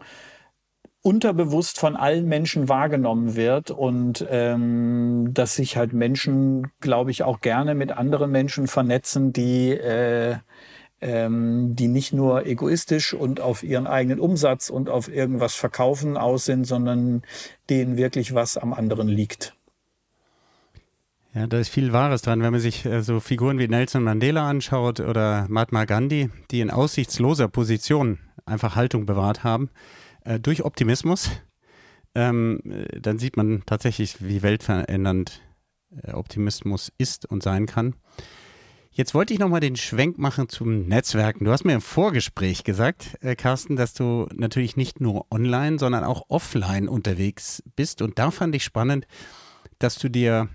[1.01, 7.41] unterbewusst von allen Menschen wahrgenommen wird und ähm, dass sich halt Menschen, glaube ich, auch
[7.41, 10.35] gerne mit anderen Menschen vernetzen, die äh,
[11.01, 16.45] ähm, die nicht nur egoistisch und auf ihren eigenen Umsatz und auf irgendwas verkaufen aus
[16.45, 17.23] sind, sondern
[17.71, 19.55] denen wirklich was am anderen liegt.
[21.33, 24.47] Ja, da ist viel Wahres dran, wenn man sich äh, so Figuren wie Nelson Mandela
[24.47, 28.17] anschaut oder Mahatma Gandhi, die in aussichtsloser Position
[28.47, 29.69] einfach Haltung bewahrt haben,
[30.23, 31.31] äh, durch Optimismus,
[32.15, 35.41] ähm, äh, dann sieht man tatsächlich, wie weltverändernd
[36.03, 37.95] äh, Optimismus ist und sein kann.
[38.91, 41.45] Jetzt wollte ich nochmal den Schwenk machen zum Netzwerken.
[41.45, 46.03] Du hast mir im Vorgespräch gesagt, äh, Carsten, dass du natürlich nicht nur online, sondern
[46.03, 48.01] auch offline unterwegs bist.
[48.01, 49.05] Und da fand ich spannend,
[49.77, 50.49] dass du dir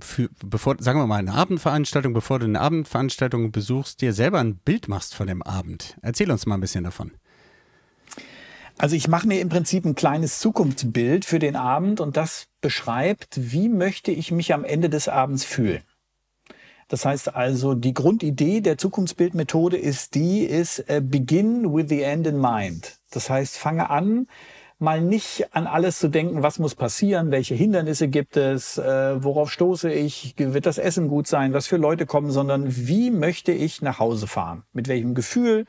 [0.00, 4.56] für, bevor, sagen wir mal, eine Abendveranstaltung, bevor du eine Abendveranstaltung besuchst, dir selber ein
[4.56, 5.96] Bild machst von dem Abend.
[6.02, 7.12] Erzähl uns mal ein bisschen davon.
[8.78, 13.52] Also ich mache mir im Prinzip ein kleines Zukunftsbild für den Abend und das beschreibt,
[13.52, 15.82] wie möchte ich mich am Ende des Abends fühlen.
[16.86, 22.26] Das heißt also, die Grundidee der Zukunftsbildmethode ist die, ist uh, begin with the end
[22.26, 22.98] in mind.
[23.10, 24.26] Das heißt, fange an,
[24.78, 29.50] mal nicht an alles zu denken, was muss passieren, welche Hindernisse gibt es, äh, worauf
[29.52, 33.82] stoße ich, wird das Essen gut sein, was für Leute kommen, sondern wie möchte ich
[33.82, 34.64] nach Hause fahren?
[34.72, 35.66] Mit welchem Gefühl?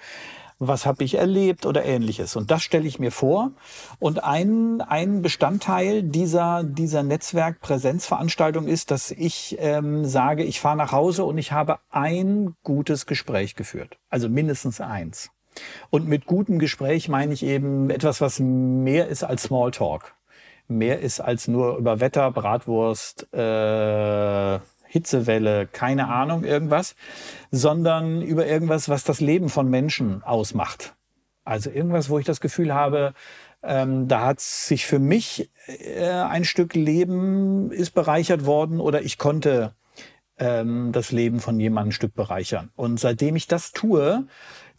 [0.59, 2.35] was habe ich erlebt oder ähnliches.
[2.35, 3.51] Und das stelle ich mir vor.
[3.97, 10.91] Und ein, ein Bestandteil dieser, dieser Netzwerkpräsenzveranstaltung ist, dass ich ähm, sage, ich fahre nach
[10.91, 13.97] Hause und ich habe ein gutes Gespräch geführt.
[14.09, 15.31] Also mindestens eins.
[15.89, 20.13] Und mit gutem Gespräch meine ich eben etwas, was mehr ist als Smalltalk.
[20.67, 26.95] Mehr ist als nur über Wetter, Bratwurst, äh, Hitzewelle, keine Ahnung, irgendwas,
[27.51, 30.95] sondern über irgendwas, was das Leben von Menschen ausmacht.
[31.45, 33.13] Also irgendwas, wo ich das Gefühl habe,
[33.61, 39.17] ähm, da hat sich für mich äh, ein Stück Leben ist bereichert worden oder ich
[39.17, 39.73] konnte
[40.37, 42.71] ähm, das Leben von jemandem ein Stück bereichern.
[42.75, 44.25] Und seitdem ich das tue,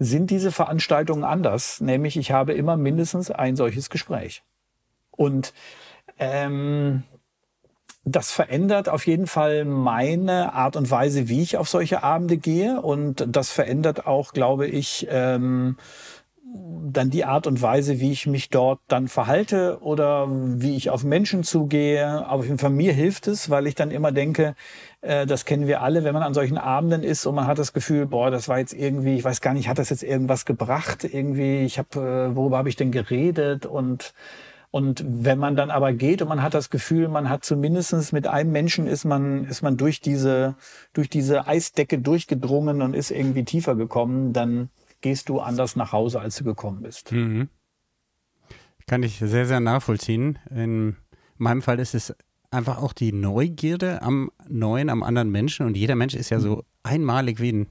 [0.00, 1.80] sind diese Veranstaltungen anders.
[1.80, 4.42] Nämlich ich habe immer mindestens ein solches Gespräch.
[5.10, 5.52] Und
[6.18, 7.04] ähm,
[8.04, 12.80] das verändert auf jeden Fall meine Art und Weise, wie ich auf solche Abende gehe.
[12.80, 15.76] Und das verändert auch, glaube ich, ähm,
[16.52, 21.04] dann die Art und Weise, wie ich mich dort dann verhalte oder wie ich auf
[21.04, 22.26] Menschen zugehe.
[22.26, 24.54] Aber für mir hilft es, weil ich dann immer denke,
[25.00, 27.72] äh, das kennen wir alle, wenn man an solchen Abenden ist und man hat das
[27.72, 31.04] Gefühl, boah, das war jetzt irgendwie, ich weiß gar nicht, hat das jetzt irgendwas gebracht?
[31.04, 33.66] Irgendwie, ich habe, äh, worüber habe ich denn geredet?
[33.66, 34.14] Und
[34.72, 38.28] und wenn man dann aber geht und man hat das Gefühl, man hat zumindestens mit
[38.28, 40.54] einem Menschen ist man, ist man durch diese,
[40.92, 46.20] durch diese Eisdecke durchgedrungen und ist irgendwie tiefer gekommen, dann gehst du anders nach Hause,
[46.20, 47.12] als du gekommen bist.
[47.12, 47.48] Mhm.
[48.86, 50.38] Kann ich sehr, sehr nachvollziehen.
[50.50, 50.96] In
[51.36, 52.14] meinem Fall ist es
[52.50, 55.66] einfach auch die Neugierde am Neuen, am anderen Menschen.
[55.66, 57.68] Und jeder Mensch ist ja so einmalig wie ein,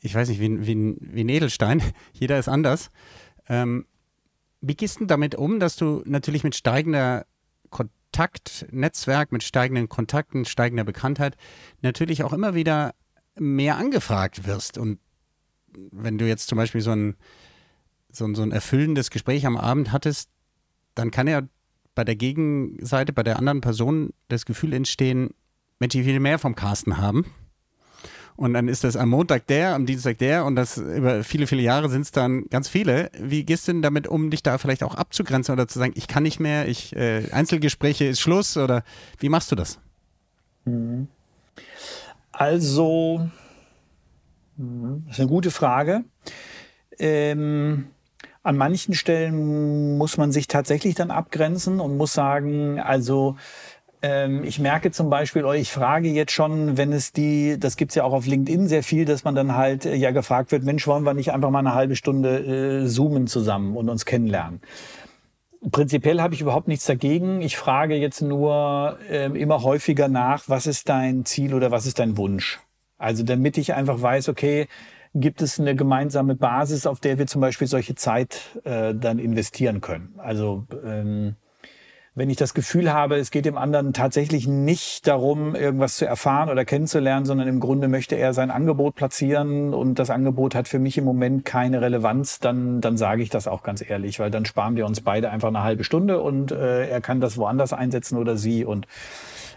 [0.00, 1.82] ich weiß nicht, wie ein, wie ein, wie ein Edelstein.
[2.12, 2.90] Jeder ist anders.
[3.48, 3.86] Ähm,
[4.60, 7.26] wie gehst du damit um, dass du natürlich mit steigender
[7.70, 11.36] Kontaktnetzwerk, mit steigenden Kontakten, steigender Bekanntheit
[11.80, 12.94] natürlich auch immer wieder
[13.36, 14.78] mehr angefragt wirst?
[14.78, 14.98] Und
[15.92, 17.16] wenn du jetzt zum Beispiel so ein,
[18.10, 20.30] so ein, so ein erfüllendes Gespräch am Abend hattest,
[20.94, 21.42] dann kann ja
[21.94, 25.30] bei der Gegenseite, bei der anderen Person das Gefühl entstehen,
[25.78, 27.26] Mensch, ich will mehr vom Carsten haben.
[28.36, 31.62] Und dann ist das am Montag der, am Dienstag der und das über viele, viele
[31.62, 33.10] Jahre sind es dann ganz viele.
[33.18, 36.06] Wie gehst du denn damit um, dich da vielleicht auch abzugrenzen oder zu sagen, ich
[36.06, 38.84] kann nicht mehr, ich äh, Einzelgespräche ist Schluss oder
[39.18, 39.80] wie machst du das?
[40.66, 41.08] Mhm.
[42.30, 43.28] Also,
[44.58, 46.04] das ist eine gute Frage.
[46.98, 47.86] Ähm,
[48.42, 53.36] an manchen Stellen muss man sich tatsächlich dann abgrenzen und muss sagen, also
[54.02, 58.04] ähm, ich merke zum Beispiel, ich frage jetzt schon, wenn es die, das gibt's ja
[58.04, 61.04] auch auf LinkedIn sehr viel, dass man dann halt äh, ja gefragt wird, Mensch, wollen
[61.04, 64.60] wir nicht einfach mal eine halbe Stunde äh, zoomen zusammen und uns kennenlernen?
[65.72, 67.42] Prinzipiell habe ich überhaupt nichts dagegen.
[67.42, 71.98] Ich frage jetzt nur äh, immer häufiger nach, was ist dein Ziel oder was ist
[71.98, 72.60] dein Wunsch?
[72.98, 74.68] Also damit ich einfach weiß, okay,
[75.14, 79.80] gibt es eine gemeinsame Basis, auf der wir zum Beispiel solche Zeit äh, dann investieren
[79.80, 80.14] können?
[80.18, 81.36] Also ähm,
[82.14, 86.48] wenn ich das Gefühl habe, es geht dem anderen tatsächlich nicht darum, irgendwas zu erfahren
[86.48, 90.78] oder kennenzulernen, sondern im Grunde möchte er sein Angebot platzieren und das Angebot hat für
[90.78, 94.44] mich im Moment keine Relevanz, dann, dann sage ich das auch ganz ehrlich, weil dann
[94.46, 98.18] sparen wir uns beide einfach eine halbe Stunde und äh, er kann das woanders einsetzen
[98.18, 98.86] oder sie und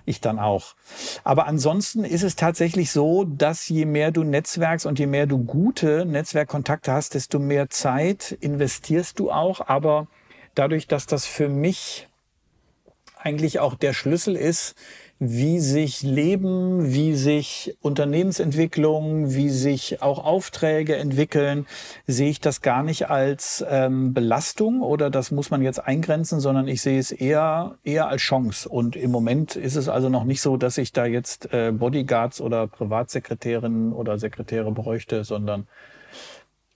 [0.05, 0.75] ich dann auch.
[1.23, 5.43] Aber ansonsten ist es tatsächlich so, dass je mehr du netzwerkst und je mehr du
[5.43, 9.67] gute Netzwerkkontakte hast, desto mehr Zeit investierst du auch.
[9.67, 10.07] Aber
[10.55, 12.07] dadurch, dass das für mich
[13.23, 14.75] eigentlich auch der Schlüssel ist,
[15.23, 21.67] wie sich Leben, wie sich Unternehmensentwicklung, wie sich auch Aufträge entwickeln,
[22.07, 26.67] sehe ich das gar nicht als ähm, Belastung oder das muss man jetzt eingrenzen, sondern
[26.67, 28.67] ich sehe es eher eher als Chance.
[28.67, 32.41] Und im Moment ist es also noch nicht so, dass ich da jetzt äh, Bodyguards
[32.41, 35.67] oder Privatsekretärinnen oder Sekretäre bräuchte, sondern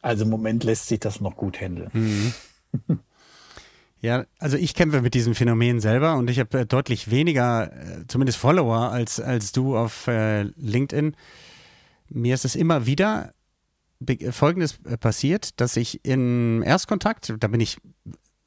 [0.03, 1.89] also im Moment lässt sich das noch gut handeln.
[1.93, 2.33] Mhm.
[4.05, 8.05] Ja, also ich kämpfe mit diesem Phänomen selber und ich habe äh, deutlich weniger, äh,
[8.07, 11.15] zumindest Follower, als, als du auf äh, LinkedIn.
[12.09, 13.33] Mir ist es immer wieder
[14.29, 17.77] Folgendes passiert, dass ich im Erstkontakt, da bin ich,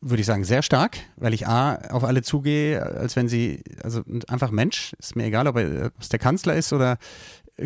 [0.00, 4.04] würde ich sagen, sehr stark, weil ich A, auf alle zugehe, als wenn sie, also
[4.28, 6.98] einfach Mensch, ist mir egal, ob es der Kanzler ist oder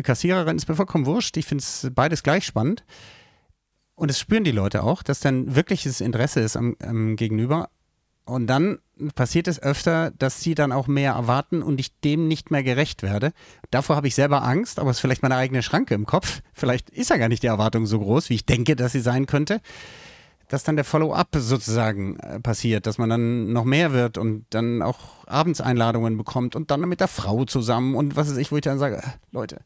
[0.01, 1.37] Kassiererin, ist mir vollkommen wurscht.
[1.37, 2.83] Ich finde es beides gleich spannend.
[3.93, 7.69] Und es spüren die Leute auch, dass dann wirkliches Interesse ist am, am Gegenüber.
[8.25, 8.79] Und dann
[9.15, 13.03] passiert es öfter, dass sie dann auch mehr erwarten und ich dem nicht mehr gerecht
[13.03, 13.33] werde.
[13.69, 16.41] Davor habe ich selber Angst, aber es ist vielleicht meine eigene Schranke im Kopf.
[16.53, 19.25] Vielleicht ist ja gar nicht die Erwartung so groß, wie ich denke, dass sie sein
[19.25, 19.59] könnte.
[20.47, 24.81] Dass dann der Follow-up sozusagen äh, passiert, dass man dann noch mehr wird und dann
[24.81, 28.61] auch Abendseinladungen bekommt und dann mit der Frau zusammen und was weiß ich, wo ich
[28.61, 29.61] dann sage, äh, Leute,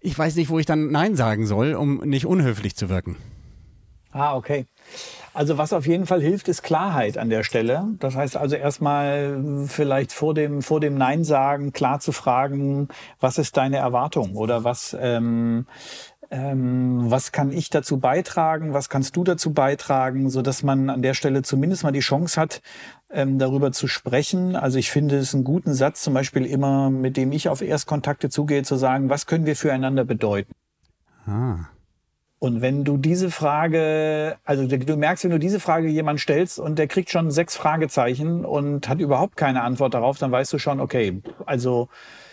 [0.00, 3.16] ich weiß nicht, wo ich dann Nein sagen soll, um nicht unhöflich zu wirken.
[4.18, 4.66] Ah, okay.
[5.32, 7.84] Also was auf jeden Fall hilft, ist Klarheit an der Stelle.
[8.00, 12.88] Das heißt also erstmal vielleicht vor dem, vor dem Nein sagen, klar zu fragen,
[13.20, 15.66] was ist deine Erwartung oder was, ähm,
[16.32, 21.02] ähm, was kann ich dazu beitragen, was kannst du dazu beitragen, so dass man an
[21.02, 22.60] der Stelle zumindest mal die Chance hat,
[23.10, 24.56] ähm, darüber zu sprechen.
[24.56, 28.30] Also ich finde es einen guten Satz, zum Beispiel immer, mit dem ich auf Erstkontakte
[28.30, 30.52] zugehe, zu sagen, was können wir füreinander bedeuten?
[31.24, 31.68] Ah.
[32.40, 36.78] Und wenn du diese Frage, also du merkst, wenn du diese Frage jemand stellst und
[36.78, 40.78] der kriegt schon sechs Fragezeichen und hat überhaupt keine Antwort darauf, dann weißt du schon,
[40.80, 41.88] okay, also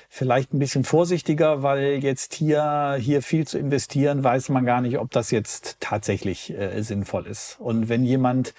[0.08, 5.00] vielleicht ein bisschen vorsichtiger, weil jetzt hier, hier viel zu investieren, weiß man gar nicht,
[5.00, 7.58] ob das jetzt tatsächlich äh, sinnvoll ist.
[7.60, 8.54] Und wenn jemand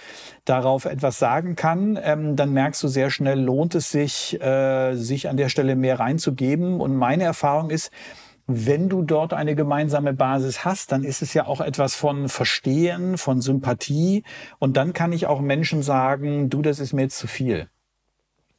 [0.44, 5.28] darauf etwas sagen kann, ähm, dann merkst du sehr schnell, lohnt es sich, äh, sich
[5.28, 6.80] an der Stelle mehr reinzugeben.
[6.80, 7.90] Und meine Erfahrung ist,
[8.46, 13.18] wenn du dort eine gemeinsame Basis hast, dann ist es ja auch etwas von Verstehen,
[13.18, 14.22] von Sympathie.
[14.58, 17.68] Und dann kann ich auch Menschen sagen, du, das ist mir jetzt zu viel.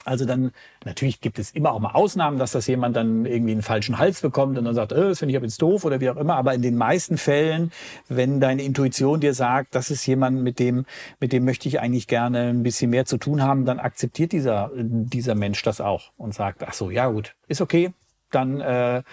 [0.03, 0.51] Also dann,
[0.85, 4.21] natürlich gibt es immer auch mal Ausnahmen, dass das jemand dann irgendwie einen falschen Hals
[4.21, 6.35] bekommt und dann sagt, äh, das finde ich aber jetzt doof oder wie auch immer.
[6.35, 7.71] Aber in den meisten Fällen,
[8.07, 10.85] wenn deine Intuition dir sagt, das ist jemand, mit dem,
[11.19, 14.71] mit dem möchte ich eigentlich gerne ein bisschen mehr zu tun haben, dann akzeptiert dieser,
[14.75, 17.91] dieser Mensch das auch und sagt, ach so, ja gut, ist okay,
[18.31, 19.03] dann, äh,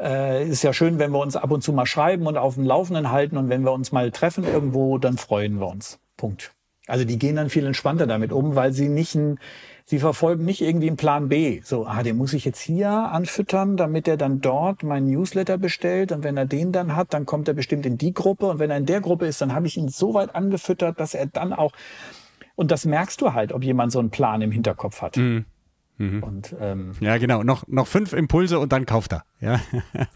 [0.00, 2.64] äh, ist ja schön, wenn wir uns ab und zu mal schreiben und auf dem
[2.64, 5.98] Laufenden halten und wenn wir uns mal treffen irgendwo, dann freuen wir uns.
[6.16, 6.52] Punkt.
[6.86, 9.38] Also die gehen dann viel entspannter damit um, weil sie nicht ein,
[9.84, 11.60] sie verfolgen nicht irgendwie einen Plan B.
[11.64, 16.12] So, ah, den muss ich jetzt hier anfüttern, damit er dann dort meinen Newsletter bestellt.
[16.12, 18.46] Und wenn er den dann hat, dann kommt er bestimmt in die Gruppe.
[18.46, 21.14] Und wenn er in der Gruppe ist, dann habe ich ihn so weit angefüttert, dass
[21.14, 21.72] er dann auch,
[22.54, 25.16] und das merkst du halt, ob jemand so einen Plan im Hinterkopf hat.
[25.16, 25.44] Mhm.
[25.98, 26.22] Mhm.
[26.22, 27.42] Und, ähm, ja, genau.
[27.42, 29.24] Noch, noch fünf Impulse und dann kauft er.
[29.40, 29.60] Ja.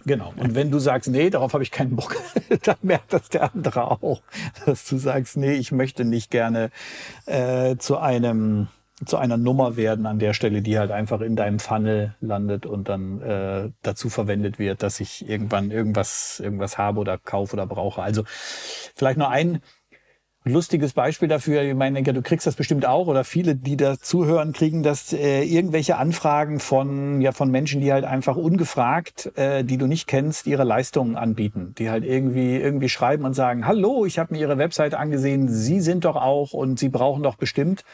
[0.04, 0.32] Genau.
[0.36, 2.16] Und wenn du sagst, nee, darauf habe ich keinen Bock,
[2.62, 4.22] dann merkt das der andere auch,
[4.66, 6.70] dass du sagst, nee, ich möchte nicht gerne
[7.26, 8.68] äh, zu einem
[9.06, 12.88] zu einer Nummer werden an der Stelle, die halt einfach in deinem Funnel landet und
[12.88, 18.02] dann äh, dazu verwendet wird, dass ich irgendwann irgendwas irgendwas habe oder kaufe oder brauche.
[18.02, 19.62] Also vielleicht nur ein
[20.44, 21.62] lustiges Beispiel dafür.
[21.62, 25.42] Ich meine, du kriegst das bestimmt auch oder viele, die da zuhören, kriegen das äh,
[25.42, 30.46] irgendwelche Anfragen von ja von Menschen, die halt einfach ungefragt, äh, die du nicht kennst,
[30.46, 34.58] ihre Leistungen anbieten, die halt irgendwie irgendwie schreiben und sagen: Hallo, ich habe mir Ihre
[34.58, 35.48] Website angesehen.
[35.48, 37.84] Sie sind doch auch und Sie brauchen doch bestimmt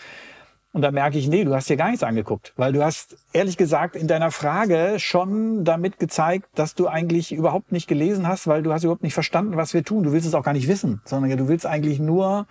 [0.76, 3.56] und da merke ich, nee, du hast dir gar nichts angeguckt, weil du hast ehrlich
[3.56, 8.62] gesagt in deiner Frage schon damit gezeigt, dass du eigentlich überhaupt nicht gelesen hast, weil
[8.62, 10.02] du hast überhaupt nicht verstanden, was wir tun.
[10.02, 12.46] Du willst es auch gar nicht wissen, sondern du willst eigentlich nur,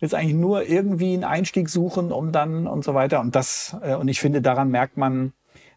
[0.00, 3.20] willst eigentlich nur irgendwie einen Einstieg suchen, um dann und so weiter.
[3.20, 5.32] Und das, äh, und ich finde, daran merkt man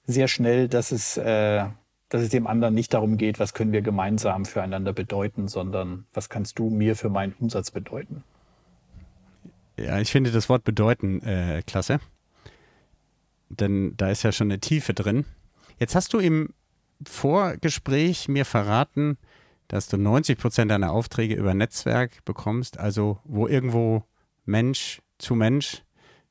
[0.08, 1.66] sehr schnell, dass es, äh,
[2.10, 6.30] dass es dem anderen nicht darum geht, was können wir gemeinsam füreinander bedeuten, sondern was
[6.30, 8.24] kannst du mir für meinen Umsatz bedeuten.
[9.78, 12.00] Ja, ich finde das Wort bedeuten äh, klasse.
[13.50, 15.26] Denn da ist ja schon eine Tiefe drin.
[15.78, 16.54] Jetzt hast du im
[17.06, 19.18] Vorgespräch mir verraten,
[19.68, 24.04] dass du 90 Prozent deiner Aufträge über Netzwerk bekommst, also wo irgendwo
[24.46, 25.84] Mensch zu Mensch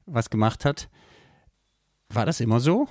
[0.07, 0.89] was gemacht hat.
[2.09, 2.89] War das immer so?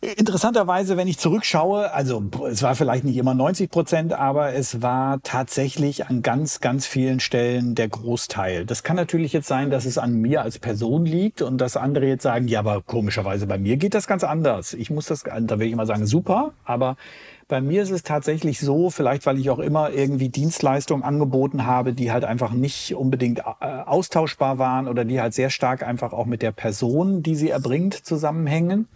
[0.00, 5.18] Interessanterweise, wenn ich zurückschaue, also es war vielleicht nicht immer 90 Prozent, aber es war
[5.24, 8.64] tatsächlich an ganz, ganz vielen Stellen der Großteil.
[8.64, 12.06] Das kann natürlich jetzt sein, dass es an mir als Person liegt und dass andere
[12.06, 14.72] jetzt sagen, ja, aber komischerweise bei mir geht das ganz anders.
[14.72, 16.96] Ich muss das, da will ich mal sagen, super, aber
[17.48, 21.92] bei mir ist es tatsächlich so, vielleicht weil ich auch immer irgendwie Dienstleistungen angeboten habe,
[21.92, 26.26] die halt einfach nicht unbedingt äh, austauschbar waren oder die halt sehr stark einfach auch
[26.26, 28.86] mit der Person, die sie erbringt, zusammenhängen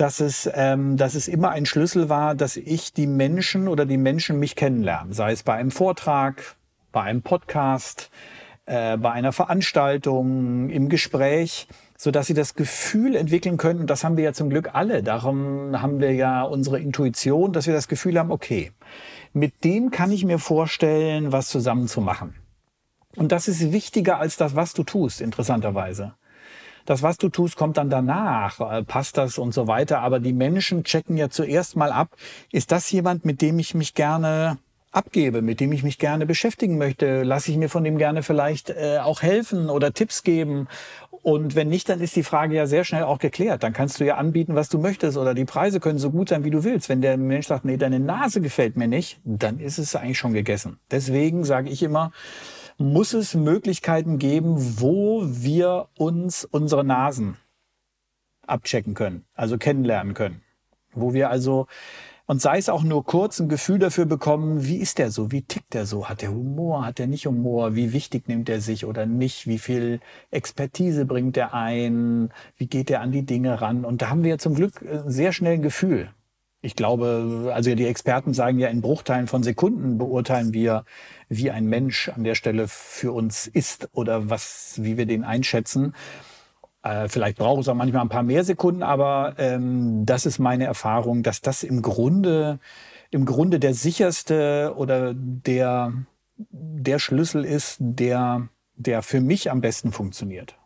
[0.00, 3.98] dass es, ähm, dass es immer ein Schlüssel war, dass ich die Menschen oder die
[3.98, 6.56] Menschen mich kennenlernen, sei es bei einem Vortrag,
[6.90, 8.10] bei einem Podcast,
[8.64, 13.80] äh, bei einer Veranstaltung, im Gespräch, so dass sie das Gefühl entwickeln können.
[13.80, 15.02] Und das haben wir ja zum Glück alle.
[15.02, 18.72] Darum haben wir ja unsere Intuition, dass wir das Gefühl haben, okay,
[19.34, 22.34] mit dem kann ich mir vorstellen, was zusammen zu machen.
[23.16, 26.14] Und das ist wichtiger als das, was du tust, interessanterweise.
[26.86, 30.00] Das, was du tust, kommt dann danach, äh, passt das und so weiter.
[30.00, 32.10] Aber die Menschen checken ja zuerst mal ab,
[32.52, 34.58] ist das jemand, mit dem ich mich gerne
[34.92, 38.70] abgebe, mit dem ich mich gerne beschäftigen möchte, lasse ich mir von dem gerne vielleicht
[38.70, 40.66] äh, auch helfen oder Tipps geben.
[41.22, 43.62] Und wenn nicht, dann ist die Frage ja sehr schnell auch geklärt.
[43.62, 46.44] Dann kannst du ja anbieten, was du möchtest oder die Preise können so gut sein,
[46.44, 46.88] wie du willst.
[46.88, 50.32] Wenn der Mensch sagt, nee, deine Nase gefällt mir nicht, dann ist es eigentlich schon
[50.32, 50.78] gegessen.
[50.90, 52.12] Deswegen sage ich immer,
[52.80, 57.36] muss es Möglichkeiten geben, wo wir uns unsere Nasen
[58.46, 60.40] abchecken können, also kennenlernen können.
[60.92, 61.66] Wo wir also,
[62.24, 65.42] und sei es auch nur kurz, ein Gefühl dafür bekommen, wie ist der so, wie
[65.42, 68.86] tickt der so, hat der Humor, hat der nicht Humor, wie wichtig nimmt er sich
[68.86, 70.00] oder nicht, wie viel
[70.30, 73.84] Expertise bringt er ein, wie geht er an die Dinge ran.
[73.84, 76.08] Und da haben wir zum Glück äh, sehr schnell ein Gefühl.
[76.62, 80.84] Ich glaube, also die Experten sagen ja, in Bruchteilen von Sekunden beurteilen wir,
[81.28, 85.94] wie ein Mensch an der Stelle für uns ist oder was, wie wir den einschätzen.
[86.82, 90.64] Äh, vielleicht braucht es auch manchmal ein paar mehr Sekunden, aber ähm, das ist meine
[90.64, 92.58] Erfahrung, dass das im Grunde,
[93.10, 95.94] im Grunde der sicherste oder der,
[96.36, 100.56] der Schlüssel ist, der, der für mich am besten funktioniert.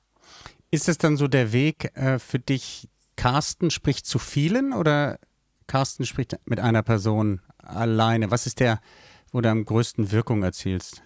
[0.73, 5.19] Ist es dann so der Weg äh, für dich, Carsten spricht zu vielen oder
[5.67, 8.31] Carsten spricht mit einer Person alleine.
[8.31, 8.81] Was ist der,
[9.33, 11.03] wo du am größten Wirkung erzielst?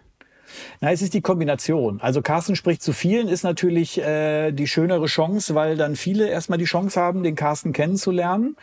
[0.80, 2.00] Na, es ist die Kombination.
[2.00, 6.58] Also Carsten spricht zu vielen, ist natürlich äh, die schönere Chance, weil dann viele erstmal
[6.58, 8.56] die Chance haben, den Carsten kennenzulernen.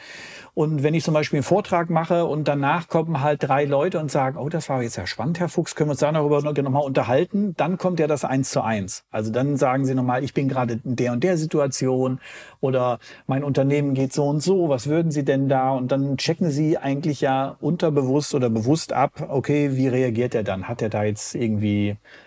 [0.55, 4.09] Und wenn ich zum Beispiel einen Vortrag mache und danach kommen halt drei Leute und
[4.09, 7.53] sagen, oh, das war jetzt ja spannend, Herr Fuchs, können wir uns darüber nochmal unterhalten,
[7.57, 9.03] dann kommt ja das eins zu eins.
[9.11, 12.21] Also dann sagen sie nochmal, ich bin gerade in der und der Situation
[12.61, 15.71] oder mein Unternehmen geht so und so, was würden Sie denn da?
[15.71, 20.69] Und dann checken sie eigentlich ja unterbewusst oder bewusst ab, okay, wie reagiert er dann?
[20.69, 21.74] Hat er da jetzt irgendwie,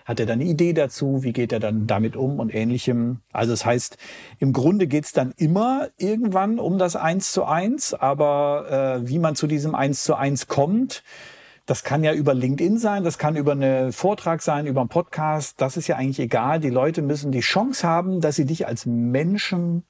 [0.04, 1.22] hat er da eine Idee dazu?
[1.22, 3.20] Wie geht er dann damit um und ähnlichem?
[3.32, 3.96] Also das heißt,
[4.38, 9.18] im Grunde geht's dann immer irgendwann um das eins zu eins, aber aber äh, wie
[9.18, 11.02] man zu diesem Eins zu eins kommt,
[11.68, 15.60] Das kann ja über LinkedIn sein, das kann über einen Vortrag sein, über einen Podcast.
[15.60, 16.60] Das ist ja eigentlich egal.
[16.60, 19.84] Die Leute müssen die Chance haben, dass sie dich als Menschen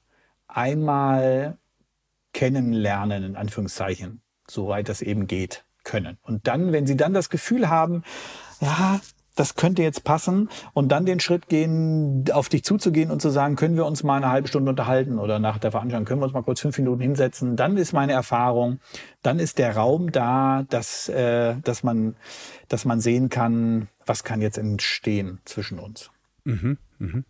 [0.49, 1.57] einmal
[2.33, 6.17] kennenlernen, in Anführungszeichen, soweit das eben geht, können.
[6.21, 8.03] Und dann, wenn sie dann das Gefühl haben,
[8.59, 8.99] ja,
[9.39, 13.55] das könnte jetzt passen und dann den Schritt gehen, auf dich zuzugehen und zu sagen,
[13.55, 16.33] können wir uns mal eine halbe Stunde unterhalten oder nach der Veranstaltung können wir uns
[16.33, 17.55] mal kurz fünf Minuten hinsetzen.
[17.55, 18.79] Dann ist meine Erfahrung,
[19.23, 22.17] dann ist der Raum da, dass, äh, dass, man,
[22.67, 26.11] dass man sehen kann, was kann jetzt entstehen zwischen uns.
[26.43, 27.23] Mhm, mh.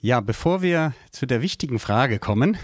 [0.00, 2.58] Ja, bevor wir zu der wichtigen Frage kommen,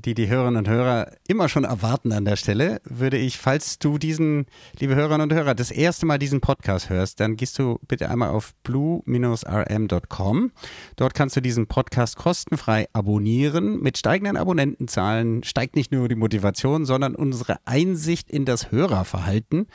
[0.00, 3.98] die die Hörerinnen und Hörer immer schon erwarten an der Stelle, würde ich, falls du
[3.98, 4.46] diesen,
[4.78, 8.30] liebe Hörerinnen und Hörer, das erste Mal diesen Podcast hörst, dann gehst du bitte einmal
[8.30, 10.52] auf blue-rm.com.
[10.96, 13.80] Dort kannst du diesen Podcast kostenfrei abonnieren.
[13.80, 19.66] Mit steigenden Abonnentenzahlen steigt nicht nur die Motivation, sondern unsere Einsicht in das Hörerverhalten.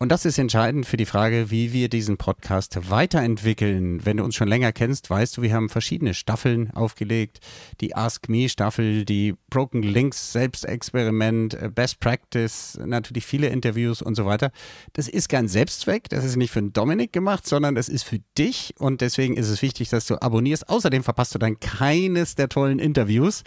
[0.00, 4.04] Und das ist entscheidend für die Frage, wie wir diesen Podcast weiterentwickeln.
[4.04, 7.38] Wenn du uns schon länger kennst, weißt du, wir haben verschiedene Staffeln aufgelegt.
[7.80, 14.16] Die Ask Me Staffel, die Broken Links Selbstexperiment, äh, Best Practice, natürlich viele Interviews und
[14.16, 14.50] so weiter.
[14.94, 16.08] Das ist kein Selbstzweck.
[16.08, 18.74] Das ist nicht für Dominik gemacht, sondern das ist für dich.
[18.80, 20.68] Und deswegen ist es wichtig, dass du abonnierst.
[20.68, 23.44] Außerdem verpasst du dann keines der tollen Interviews,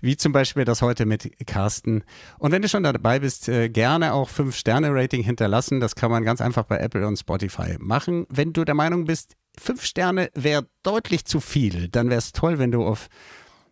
[0.00, 2.04] wie zum Beispiel das heute mit Carsten.
[2.38, 5.80] Und wenn du schon dabei bist, äh, gerne auch 5-Sterne-Rating hinterlassen.
[5.88, 8.26] Das kann man ganz einfach bei Apple und Spotify machen.
[8.28, 12.58] Wenn du der Meinung bist, fünf Sterne wäre deutlich zu viel, dann wäre es toll,
[12.58, 13.08] wenn du auf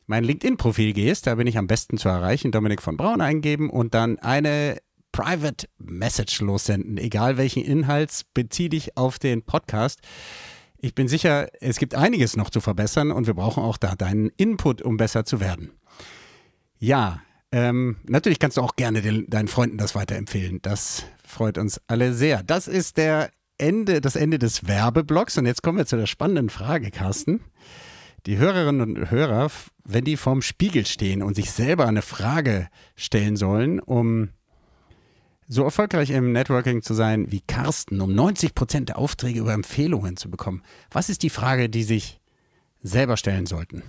[0.06, 1.26] mein LinkedIn-Profil gehst.
[1.26, 2.52] Da bin ich am besten zu erreichen.
[2.52, 4.78] Dominik von Braun eingeben und dann eine
[5.12, 6.96] Private Message lossenden.
[6.96, 10.00] Egal welchen Inhalts, bezieh dich auf den Podcast.
[10.78, 14.30] Ich bin sicher, es gibt einiges noch zu verbessern und wir brauchen auch da deinen
[14.38, 15.72] Input, um besser zu werden.
[16.78, 17.20] Ja,
[17.52, 20.60] ähm, natürlich kannst du auch gerne den, deinen Freunden das weiterempfehlen.
[20.62, 21.04] Das
[21.36, 22.42] freut uns alle sehr.
[22.42, 25.36] Das ist der Ende, das Ende des Werbeblocks.
[25.36, 27.40] Und jetzt kommen wir zu der spannenden Frage, Carsten.
[28.24, 29.50] Die Hörerinnen und Hörer,
[29.84, 34.30] wenn die vorm Spiegel stehen und sich selber eine Frage stellen sollen, um
[35.46, 40.16] so erfolgreich im Networking zu sein wie Carsten, um 90 Prozent der Aufträge über Empfehlungen
[40.16, 42.18] zu bekommen, was ist die Frage, die sich
[42.82, 43.82] selber stellen sollten?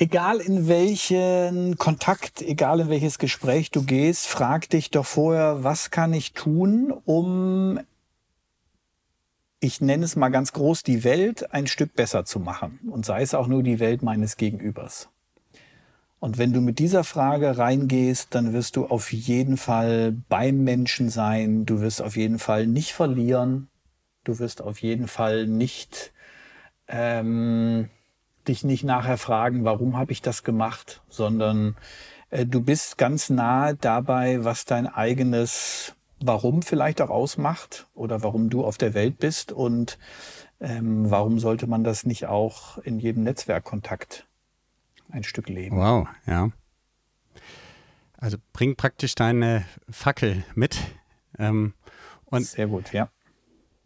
[0.00, 5.90] Egal in welchen Kontakt, egal in welches Gespräch du gehst, frag dich doch vorher, was
[5.90, 7.78] kann ich tun, um,
[9.60, 12.80] ich nenne es mal ganz groß, die Welt ein Stück besser zu machen.
[12.90, 15.10] Und sei es auch nur die Welt meines Gegenübers.
[16.18, 21.10] Und wenn du mit dieser Frage reingehst, dann wirst du auf jeden Fall beim Menschen
[21.10, 21.66] sein.
[21.66, 23.68] Du wirst auf jeden Fall nicht verlieren.
[24.24, 26.14] Du wirst auf jeden Fall nicht
[26.88, 27.90] ähm,
[28.48, 31.76] dich nicht nachher fragen, warum habe ich das gemacht, sondern
[32.30, 38.50] äh, du bist ganz nah dabei, was dein eigenes Warum vielleicht auch ausmacht oder warum
[38.50, 39.98] du auf der Welt bist und
[40.60, 44.26] ähm, warum sollte man das nicht auch in jedem Netzwerkkontakt
[45.08, 45.76] ein Stück leben.
[45.76, 46.50] Wow, ja.
[48.18, 50.78] Also bring praktisch deine Fackel mit.
[51.38, 51.72] Ähm,
[52.26, 53.08] und Sehr gut, ja.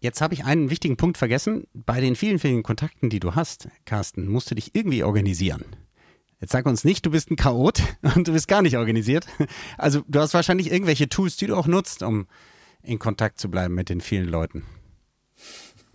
[0.05, 1.67] Jetzt habe ich einen wichtigen Punkt vergessen.
[1.73, 5.65] Bei den vielen, vielen Kontakten, die du hast, Carsten, musst du dich irgendwie organisieren.
[6.43, 7.83] Jetzt sag uns nicht, du bist ein Chaot
[8.15, 9.27] und du bist gar nicht organisiert.
[9.79, 12.27] Also du hast wahrscheinlich irgendwelche Tools, die du auch nutzt, um
[12.83, 14.65] in Kontakt zu bleiben mit den vielen Leuten.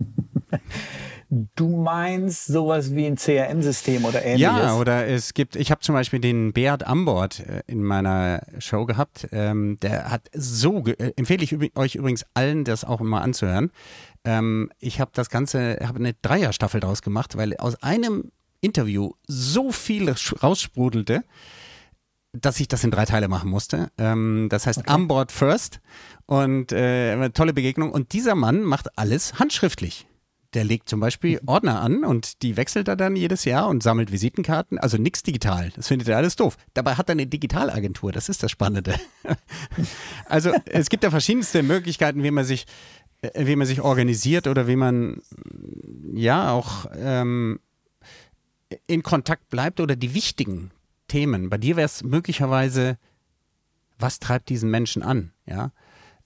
[1.32, 4.40] Du meinst sowas wie ein CRM-System oder ähnliches?
[4.40, 8.84] Ja, oder es gibt, ich habe zum Beispiel den Beat Ambord äh, in meiner Show
[8.84, 9.28] gehabt.
[9.30, 13.70] Ähm, der hat so, äh, empfehle ich euch übrigens allen, das auch immer anzuhören.
[14.24, 19.70] Ähm, ich habe das Ganze, habe eine Dreierstaffel draus gemacht, weil aus einem Interview so
[19.70, 20.12] viel
[20.42, 21.22] raussprudelte,
[22.32, 23.92] dass ich das in drei Teile machen musste.
[23.98, 24.92] Ähm, das heißt okay.
[24.92, 25.80] Onboard First
[26.26, 27.92] und äh, eine tolle Begegnung.
[27.92, 30.08] Und dieser Mann macht alles handschriftlich.
[30.54, 31.48] Der legt zum Beispiel mhm.
[31.48, 34.78] Ordner an und die wechselt er dann jedes Jahr und sammelt Visitenkarten.
[34.78, 35.70] Also nichts digital.
[35.76, 36.56] Das findet er alles doof.
[36.74, 38.10] Dabei hat er eine Digitalagentur.
[38.10, 38.94] Das ist das Spannende.
[40.26, 42.66] also es gibt ja verschiedenste Möglichkeiten, wie man sich,
[43.22, 45.22] äh, wie man sich organisiert oder wie man
[46.12, 47.60] ja auch ähm,
[48.86, 50.72] in Kontakt bleibt oder die wichtigen
[51.06, 51.50] Themen.
[51.50, 52.98] Bei dir wäre es möglicherweise,
[53.98, 55.32] was treibt diesen Menschen an?
[55.46, 55.72] Ja.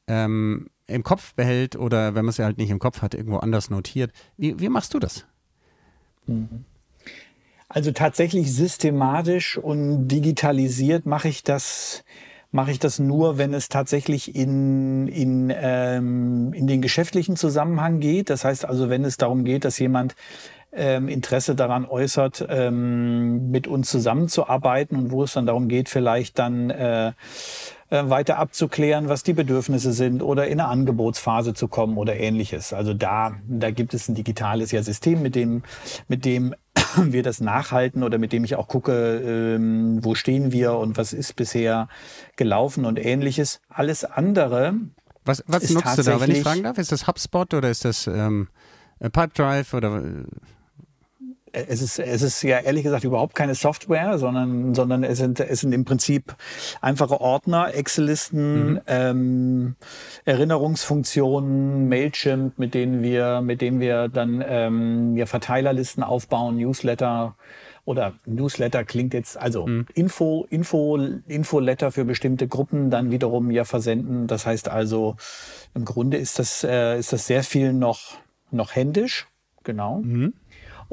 [0.07, 3.39] Ähm, im Kopf behält oder wenn man es ja halt nicht im Kopf hat, irgendwo
[3.39, 4.13] anders notiert.
[4.37, 5.27] Wie, wie machst du das?
[7.69, 12.05] Also tatsächlich systematisch und digitalisiert mache ich das
[12.55, 18.31] mache ich das nur, wenn es tatsächlich in, in, ähm, in den geschäftlichen Zusammenhang geht.
[18.31, 20.15] Das heißt also, wenn es darum geht, dass jemand
[20.77, 26.39] ähm, Interesse daran äußert, ähm, mit uns zusammenzuarbeiten und wo es dann darum geht, vielleicht
[26.39, 27.13] dann äh,
[27.95, 32.73] äh, weiter abzuklären, was die Bedürfnisse sind oder in eine Angebotsphase zu kommen oder ähnliches.
[32.73, 35.63] Also da, da gibt es ein digitales ja System, mit dem,
[36.09, 36.55] mit dem
[36.97, 41.13] wir das nachhalten oder mit dem ich auch gucke, ähm, wo stehen wir und was
[41.13, 41.89] ist bisher
[42.37, 43.61] gelaufen und ähnliches.
[43.69, 44.75] Alles andere.
[45.25, 46.79] Was, was nutzt du da, wenn ich fragen darf?
[46.79, 48.49] Ist das HubSpot oder ist das ähm,
[48.99, 50.03] Pipedrive oder
[51.55, 55.61] es ist, es ist ja ehrlich gesagt überhaupt keine Software, sondern, sondern es sind, es
[55.61, 56.35] sind im Prinzip
[56.81, 58.81] einfache Ordner, Excel-Listen, mhm.
[58.87, 59.77] ähm,
[60.25, 67.37] Erinnerungsfunktionen, Mailchimp, mit denen wir, mit denen wir dann ähm, ja, Verteilerlisten aufbauen, Newsletter
[67.85, 69.87] oder Newsletter klingt jetzt, also mhm.
[69.95, 70.97] Info, Info,
[71.29, 74.27] Infoletter für bestimmte Gruppen dann wiederum ja versenden.
[74.27, 75.17] Das heißt also,
[75.75, 78.19] im Grunde ist das, äh, ist das sehr viel noch,
[78.51, 79.29] noch händisch.
[79.65, 80.01] Genau.
[80.01, 80.35] Mhm.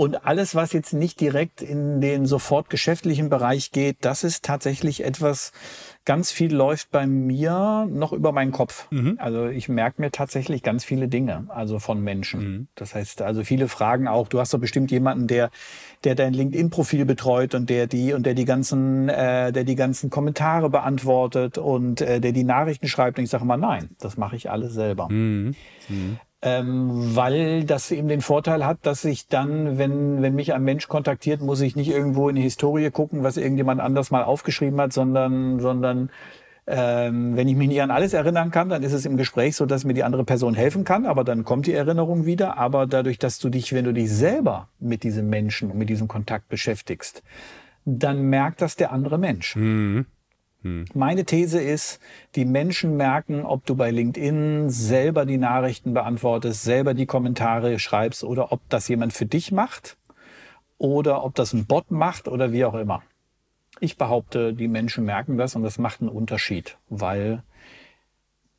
[0.02, 5.04] Und alles, was jetzt nicht direkt in den sofort geschäftlichen Bereich geht, das ist tatsächlich
[5.04, 5.52] etwas,
[6.06, 8.88] ganz viel läuft bei mir noch über meinen Kopf.
[8.90, 9.20] Mhm.
[9.20, 12.40] Also ich merke mir tatsächlich ganz viele Dinge, also von Menschen.
[12.40, 12.68] Mhm.
[12.74, 15.52] Das heißt, also viele Fragen auch, du hast doch bestimmt jemanden, der,
[16.04, 20.10] der dein LinkedIn-Profil betreut und der die und der die ganzen, äh, der die ganzen
[20.10, 23.20] Kommentare beantwortet und äh, der die Nachrichten schreibt.
[23.20, 25.10] Und ich sage mal, nein, das mache ich alles selber.
[25.12, 25.54] Mhm.
[26.44, 30.88] Ähm, weil das eben den Vorteil hat, dass ich dann, wenn, wenn mich ein Mensch
[30.88, 34.92] kontaktiert, muss ich nicht irgendwo in die Historie gucken, was irgendjemand anders mal aufgeschrieben hat,
[34.92, 36.10] sondern, sondern
[36.68, 39.66] ähm, wenn ich mich nicht an alles erinnern kann, dann ist es im Gespräch so,
[39.66, 42.58] dass mir die andere Person helfen kann, aber dann kommt die Erinnerung wieder.
[42.58, 46.08] Aber dadurch, dass du dich, wenn du dich selber mit diesem Menschen und mit diesem
[46.08, 47.24] Kontakt beschäftigst,
[47.86, 49.56] dann merkt das der andere Mensch.
[49.56, 50.06] Mhm.
[50.64, 50.86] Hm.
[50.94, 52.00] Meine These ist,
[52.36, 58.24] die Menschen merken, ob du bei LinkedIn selber die Nachrichten beantwortest, selber die Kommentare schreibst
[58.24, 59.98] oder ob das jemand für dich macht
[60.78, 63.04] oder ob das ein Bot macht oder wie auch immer.
[63.80, 67.44] Ich behaupte, die Menschen merken das und das macht einen Unterschied, weil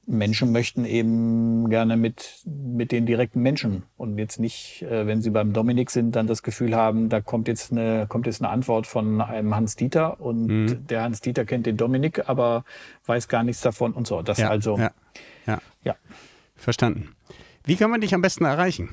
[0.04, 5.30] Menschen möchten eben gerne mit, mit den direkten Menschen und jetzt nicht, äh, wenn sie
[5.30, 8.88] beim Dominik sind, dann das Gefühl haben, da kommt jetzt eine, kommt jetzt eine Antwort
[8.88, 10.86] von einem Hans Dieter und mhm.
[10.88, 12.64] der Hans Dieter kennt den Dominik, aber
[13.06, 14.22] weiß gar nichts davon und so.
[14.22, 14.76] Das ja, also.
[14.76, 14.90] Ja,
[15.46, 15.58] ja.
[15.84, 15.94] ja.
[16.56, 17.14] Verstanden.
[17.64, 18.88] Wie kann man dich am besten erreichen?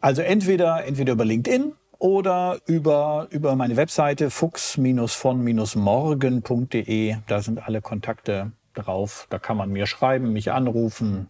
[0.00, 7.16] Also entweder, entweder über LinkedIn oder über, über meine Webseite fuchs-von-morgen.de.
[7.26, 9.26] Da sind alle Kontakte drauf.
[9.30, 11.28] Da kann man mir schreiben, mich anrufen,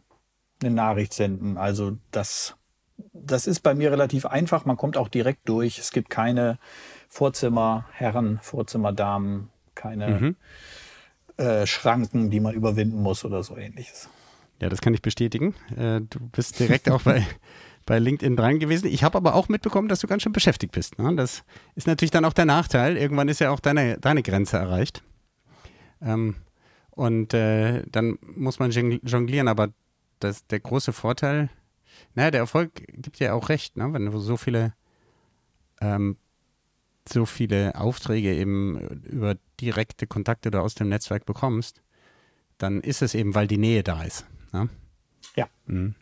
[0.60, 1.56] eine Nachricht senden.
[1.56, 2.56] Also das,
[3.12, 4.64] das ist bei mir relativ einfach.
[4.64, 5.78] Man kommt auch direkt durch.
[5.78, 6.58] Es gibt keine
[7.08, 10.36] Vorzimmerherren, Vorzimmerdamen, keine mhm.
[11.36, 14.08] äh, Schranken, die man überwinden muss oder so ähnliches.
[14.60, 15.54] Ja, das kann ich bestätigen.
[15.76, 17.24] Äh, du bist direkt auch bei,
[17.86, 18.88] bei LinkedIn dran gewesen.
[18.88, 20.98] Ich habe aber auch mitbekommen, dass du ganz schön beschäftigt bist.
[20.98, 21.14] Ne?
[21.14, 21.44] Das
[21.76, 22.96] ist natürlich dann auch der Nachteil.
[22.96, 25.02] Irgendwann ist ja auch deine, deine Grenze erreicht.
[26.02, 26.36] Ähm,
[26.98, 29.68] und äh, dann muss man jonglieren, aber
[30.18, 31.48] das, der große Vorteil,
[32.16, 33.92] naja, der Erfolg gibt ja auch recht, ne?
[33.92, 34.74] wenn du so viele,
[35.80, 36.16] ähm,
[37.08, 41.82] so viele Aufträge eben über direkte Kontakte oder aus dem Netzwerk bekommst,
[42.58, 44.26] dann ist es eben, weil die Nähe da ist.
[44.52, 44.68] Ne?
[45.36, 45.48] Ja.
[45.66, 45.94] Mhm.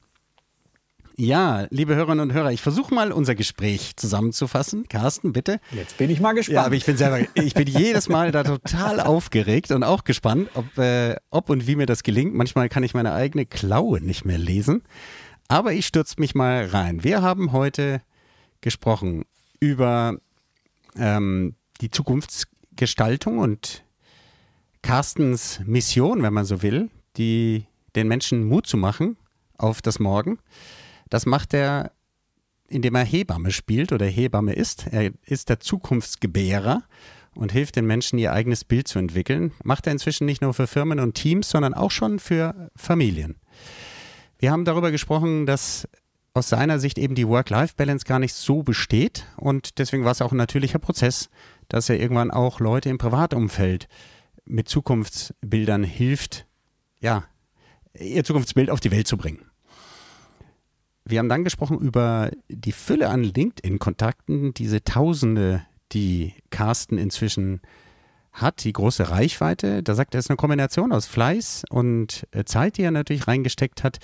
[1.18, 4.86] Ja, liebe Hörerinnen und Hörer, ich versuche mal unser Gespräch zusammenzufassen.
[4.86, 5.60] Carsten, bitte.
[5.72, 6.54] Jetzt bin ich mal gespannt.
[6.56, 10.50] Ja, aber ich bin selber, ich bin jedes Mal da total aufgeregt und auch gespannt,
[10.52, 12.34] ob, äh, ob und wie mir das gelingt.
[12.34, 14.82] Manchmal kann ich meine eigene Klaue nicht mehr lesen.
[15.48, 17.02] Aber ich stürze mich mal rein.
[17.02, 18.02] Wir haben heute
[18.60, 19.24] gesprochen
[19.58, 20.18] über
[20.98, 23.84] ähm, die Zukunftsgestaltung und
[24.82, 27.64] Carstens Mission, wenn man so will, die
[27.94, 29.16] den Menschen Mut zu machen
[29.56, 30.38] auf das Morgen.
[31.08, 31.92] Das macht er,
[32.68, 34.86] indem er Hebamme spielt oder Hebamme ist.
[34.90, 36.82] Er ist der Zukunftsgebärer
[37.34, 39.52] und hilft den Menschen, ihr eigenes Bild zu entwickeln.
[39.62, 43.36] Macht er inzwischen nicht nur für Firmen und Teams, sondern auch schon für Familien.
[44.38, 45.88] Wir haben darüber gesprochen, dass
[46.34, 50.32] aus seiner Sicht eben die Work-Life-Balance gar nicht so besteht und deswegen war es auch
[50.32, 51.30] ein natürlicher Prozess,
[51.68, 53.88] dass er irgendwann auch Leute im Privatumfeld
[54.44, 56.46] mit Zukunftsbildern hilft,
[57.00, 57.24] ja,
[57.98, 59.50] ihr Zukunftsbild auf die Welt zu bringen.
[61.08, 67.60] Wir haben dann gesprochen über die Fülle an LinkedIn-Kontakten, diese Tausende, die Carsten inzwischen
[68.32, 69.84] hat, die große Reichweite.
[69.84, 73.28] Da sagt er, es ist eine Kombination aus Fleiß und äh, Zeit, die er natürlich
[73.28, 73.98] reingesteckt hat.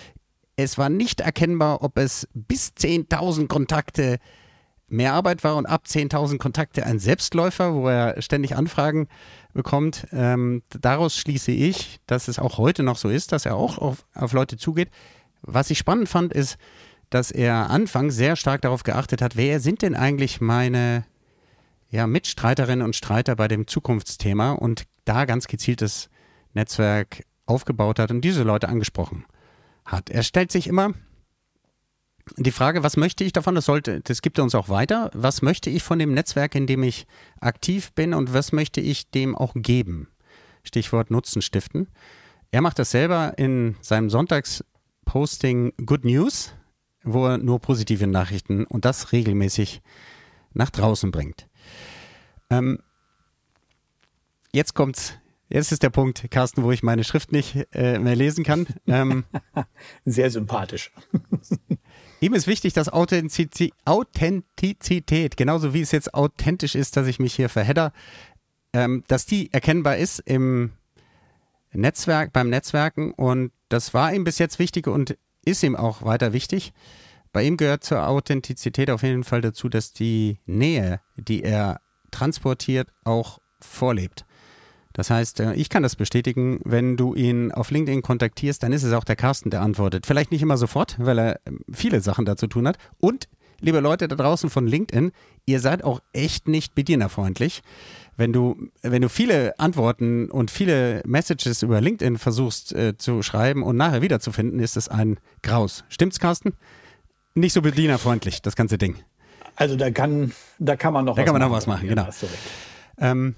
[0.54, 4.18] Es war nicht erkennbar, ob es bis 10.000 Kontakte
[4.86, 9.08] mehr Arbeit war und ab 10.000 Kontakte ein Selbstläufer, wo er ständig Anfragen
[9.54, 10.06] bekommt.
[10.12, 14.06] Ähm, daraus schließe ich, dass es auch heute noch so ist, dass er auch auf,
[14.14, 14.90] auf Leute zugeht.
[15.40, 16.58] Was ich spannend fand, ist,
[17.14, 21.04] dass er anfangs sehr stark darauf geachtet hat, wer sind denn eigentlich meine
[21.90, 26.08] ja, Mitstreiterinnen und Streiter bei dem Zukunftsthema und da ganz gezieltes
[26.54, 29.24] Netzwerk aufgebaut hat und diese Leute angesprochen
[29.84, 30.10] hat.
[30.10, 30.94] Er stellt sich immer
[32.36, 33.54] die Frage, was möchte ich davon?
[33.54, 35.10] Das sollte, das gibt er uns auch weiter.
[35.12, 37.06] Was möchte ich von dem Netzwerk, in dem ich
[37.40, 40.08] aktiv bin und was möchte ich dem auch geben?
[40.62, 41.88] Stichwort Nutzen stiften.
[42.52, 46.54] Er macht das selber in seinem Sonntagsposting Good News,
[47.04, 49.82] wo er nur positive Nachrichten und das regelmäßig
[50.54, 51.48] nach draußen bringt.
[52.50, 52.78] Ähm,
[54.52, 55.14] jetzt kommt's.
[55.48, 58.66] Jetzt ist der Punkt, Carsten, wo ich meine Schrift nicht äh, mehr lesen kann.
[58.86, 59.24] Ähm,
[60.06, 60.90] Sehr sympathisch.
[62.20, 67.34] Ihm ist wichtig, dass Authentizität, Authentizität, genauso wie es jetzt authentisch ist, dass ich mich
[67.34, 67.92] hier verhedder,
[68.72, 70.72] ähm, dass die erkennbar ist im
[71.72, 73.12] Netzwerk, beim Netzwerken.
[73.12, 76.72] Und das war ihm bis jetzt wichtig und ist ihm auch weiter wichtig.
[77.32, 81.80] Bei ihm gehört zur Authentizität auf jeden Fall dazu, dass die Nähe, die er
[82.10, 84.26] transportiert, auch vorlebt.
[84.92, 88.82] Das heißt, äh, ich kann das bestätigen, wenn du ihn auf LinkedIn kontaktierst, dann ist
[88.82, 90.06] es auch der Carsten, der antwortet.
[90.06, 92.76] Vielleicht nicht immer sofort, weil er ähm, viele Sachen dazu tun hat.
[92.98, 93.28] Und,
[93.60, 95.12] liebe Leute da draußen von LinkedIn,
[95.46, 97.62] ihr seid auch echt nicht bedienerfreundlich.
[98.16, 103.62] Wenn du, wenn du viele Antworten und viele Messages über LinkedIn versuchst äh, zu schreiben
[103.62, 105.84] und nachher wiederzufinden, ist es ein Graus.
[105.88, 106.52] Stimmt's, Carsten?
[107.34, 108.96] Nicht so bedienerfreundlich, das ganze Ding.
[109.56, 111.50] Also da kann, da kann man noch da was kann man machen.
[111.50, 112.08] noch was machen, genau.
[112.98, 113.34] Ähm,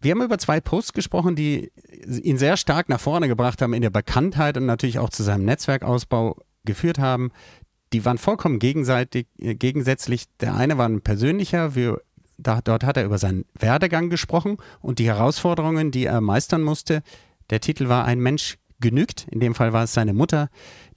[0.00, 1.72] wir haben über zwei Posts gesprochen, die
[2.06, 5.44] ihn sehr stark nach vorne gebracht haben in der Bekanntheit und natürlich auch zu seinem
[5.44, 7.30] Netzwerkausbau geführt haben.
[7.92, 10.26] Die waren vollkommen gegenseitig, äh, gegensätzlich.
[10.40, 12.00] Der eine war ein persönlicher, wir,
[12.38, 17.02] da, dort hat er über seinen Werdegang gesprochen und die Herausforderungen, die er meistern musste.
[17.50, 19.26] Der Titel war Ein Mensch genügt.
[19.30, 20.48] In dem Fall war es seine Mutter,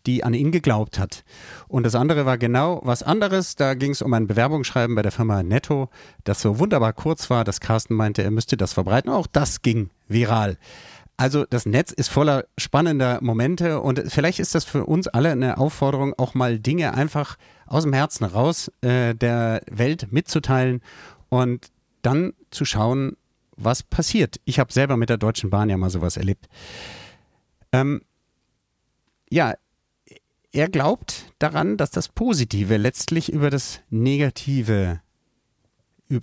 [0.05, 1.23] die an ihn geglaubt hat.
[1.67, 3.55] Und das andere war genau was anderes.
[3.55, 5.89] Da ging es um ein Bewerbungsschreiben bei der Firma Netto,
[6.23, 9.11] das so wunderbar kurz war, dass Carsten meinte, er müsste das verbreiten.
[9.11, 10.57] Auch das ging viral.
[11.17, 15.59] Also das Netz ist voller spannender Momente und vielleicht ist das für uns alle eine
[15.59, 17.37] Aufforderung, auch mal Dinge einfach
[17.67, 20.81] aus dem Herzen raus äh, der Welt mitzuteilen
[21.32, 21.71] und
[22.01, 23.15] dann zu schauen,
[23.55, 24.41] was passiert.
[24.43, 26.49] Ich habe selber mit der Deutschen Bahn ja mal sowas erlebt.
[27.71, 28.01] Ähm,
[29.29, 29.55] ja,
[30.51, 34.99] er glaubt daran, dass das Positive letztlich über das Negative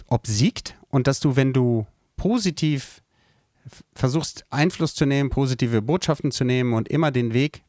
[0.08, 1.86] obsiegt und dass du, wenn du
[2.16, 3.02] positiv
[3.94, 7.62] versuchst, Einfluss zu nehmen, positive Botschaften zu nehmen und immer den Weg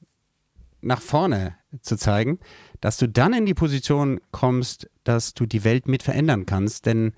[0.81, 2.39] nach vorne zu zeigen,
[2.81, 6.85] dass du dann in die Position kommst, dass du die Welt mit verändern kannst.
[6.85, 7.13] Denn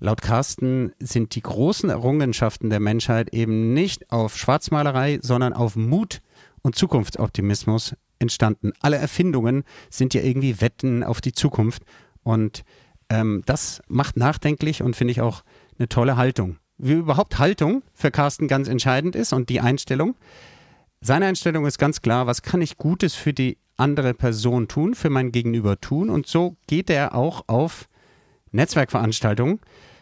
[0.00, 6.20] laut Carsten sind die großen Errungenschaften der Menschheit eben nicht auf Schwarzmalerei, sondern auf Mut
[6.62, 8.72] und Zukunftsoptimismus entstanden.
[8.80, 11.82] Alle Erfindungen sind ja irgendwie Wetten auf die Zukunft.
[12.22, 12.64] Und
[13.08, 15.42] ähm, das macht nachdenklich und finde ich auch
[15.78, 16.58] eine tolle Haltung.
[16.76, 20.16] Wie überhaupt Haltung für Carsten ganz entscheidend ist und die Einstellung.
[21.00, 25.10] Seine Einstellung ist ganz klar, was kann ich Gutes für die andere Person tun, für
[25.10, 26.10] mein Gegenüber tun.
[26.10, 27.88] Und so geht er auch auf
[28.50, 29.60] Netzwerkveranstaltungen.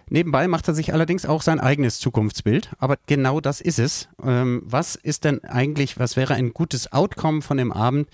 [0.09, 2.71] Nebenbei macht er sich allerdings auch sein eigenes Zukunftsbild.
[2.79, 4.09] Aber genau das ist es.
[4.23, 8.09] Ähm, was ist denn eigentlich, was wäre ein gutes Outcome von dem Abend?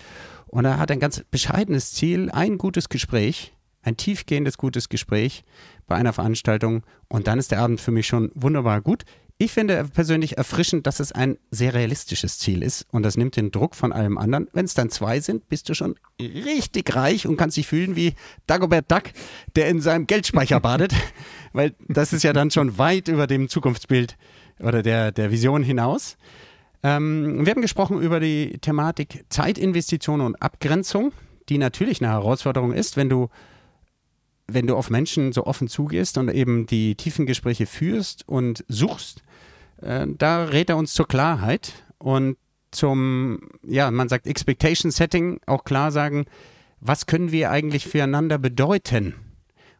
[0.47, 5.43] Und er hat ein ganz bescheidenes Ziel, ein gutes Gespräch, ein tiefgehendes gutes Gespräch
[5.87, 6.83] bei einer Veranstaltung.
[7.07, 9.05] Und dann ist der Abend für mich schon wunderbar gut.
[9.43, 13.51] Ich finde persönlich erfrischend, dass es ein sehr realistisches Ziel ist und das nimmt den
[13.51, 14.47] Druck von allem anderen.
[14.53, 18.13] Wenn es dann zwei sind, bist du schon richtig reich und kannst dich fühlen wie
[18.47, 19.03] Dagobert Duck,
[19.57, 20.93] der in seinem Geldspeicher badet,
[21.51, 24.15] weil das ist ja dann schon weit über dem Zukunftsbild
[24.59, 26.15] oder der, der Vision hinaus.
[26.81, 31.11] Ähm, wir haben gesprochen über die Thematik Zeitinvestition und Abgrenzung,
[31.49, 33.27] die natürlich eine Herausforderung ist, wenn du
[34.47, 39.23] wenn du auf Menschen so offen zugehst und eben die tiefen Gespräche führst und suchst,
[39.83, 42.37] äh, da rät er uns zur Klarheit und
[42.71, 46.25] zum, ja, man sagt Expectation Setting, auch klar sagen,
[46.79, 49.15] was können wir eigentlich füreinander bedeuten?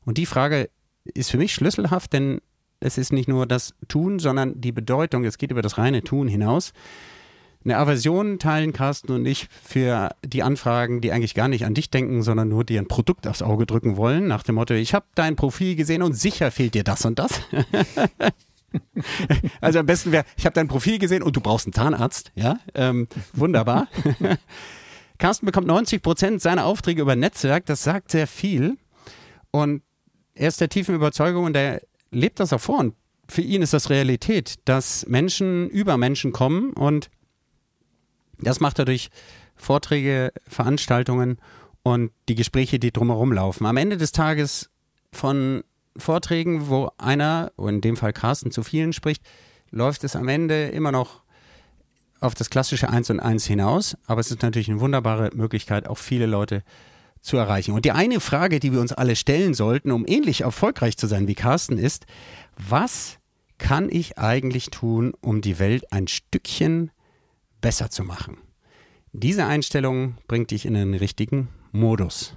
[0.06, 0.70] Und die Frage
[1.04, 2.40] ist für mich schlüsselhaft, denn
[2.80, 6.28] es ist nicht nur das Tun, sondern die Bedeutung, es geht über das reine Tun
[6.28, 6.74] hinaus
[7.66, 11.90] eine Aversion teilen Carsten und ich für die Anfragen, die eigentlich gar nicht an dich
[11.90, 15.06] denken, sondern nur dir ein Produkt aufs Auge drücken wollen, nach dem Motto, ich habe
[15.16, 17.42] dein Profil gesehen und sicher fehlt dir das und das.
[19.62, 22.60] also am besten wäre, ich habe dein Profil gesehen und du brauchst einen Zahnarzt, ja,
[22.74, 23.88] ähm, wunderbar.
[25.18, 28.78] Carsten bekommt 90 Prozent seiner Aufträge über Netzwerk, das sagt sehr viel
[29.52, 29.84] und
[30.36, 32.96] er ist der tiefen Überzeugung und er lebt das auch vor und
[33.30, 37.10] für ihn ist das Realität, dass Menschen über Menschen kommen und
[38.40, 39.10] das macht er durch
[39.56, 41.38] Vorträge, Veranstaltungen
[41.84, 43.66] und die Gespräche, die drumherum laufen.
[43.66, 44.70] Am Ende des Tages
[45.12, 45.64] von
[45.98, 49.24] Vorträgen, wo einer, in dem Fall Carsten, zu vielen spricht,
[49.70, 51.22] läuft es am Ende immer noch
[52.20, 53.98] auf das klassische Eins und Eins hinaus.
[54.08, 56.64] Aber es ist natürlich eine wunderbare Möglichkeit, auch viele Leute
[57.22, 57.74] zu erreichen.
[57.74, 61.28] Und die eine Frage, die wir uns alle stellen sollten, um ähnlich erfolgreich zu sein
[61.28, 62.06] wie Carsten, ist,
[62.58, 63.18] was
[63.58, 66.92] kann ich eigentlich tun, um die Welt ein Stückchen
[67.62, 68.38] besser zu machen?
[69.14, 72.36] Diese Einstellung bringt dich in den richtigen Modus.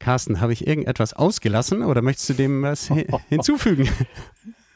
[0.00, 2.90] Carsten, habe ich irgendetwas ausgelassen oder möchtest du dem was
[3.28, 3.88] hinzufügen?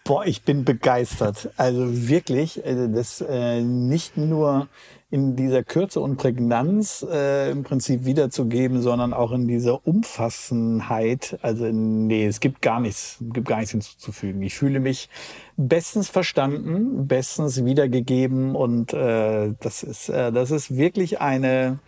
[0.05, 1.51] Boah, ich bin begeistert.
[1.57, 4.69] Also wirklich, also das äh, nicht nur
[5.11, 11.39] in dieser Kürze und Prägnanz äh, im Prinzip wiederzugeben, sondern auch in dieser Umfassenheit.
[11.41, 14.43] Also nee, es gibt gar nichts, gibt gar nichts hinzuzufügen.
[14.43, 15.09] Ich fühle mich
[15.57, 21.79] bestens verstanden, bestens wiedergegeben und äh, das ist äh, das ist wirklich eine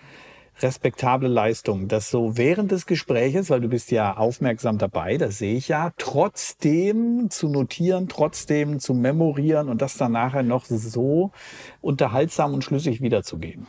[0.60, 5.56] respektable Leistung, dass so während des Gespräches, weil du bist ja aufmerksam dabei, das sehe
[5.56, 11.30] ich ja, trotzdem zu notieren, trotzdem zu memorieren und das dann nachher noch so
[11.80, 13.66] unterhaltsam und schlüssig wiederzugeben.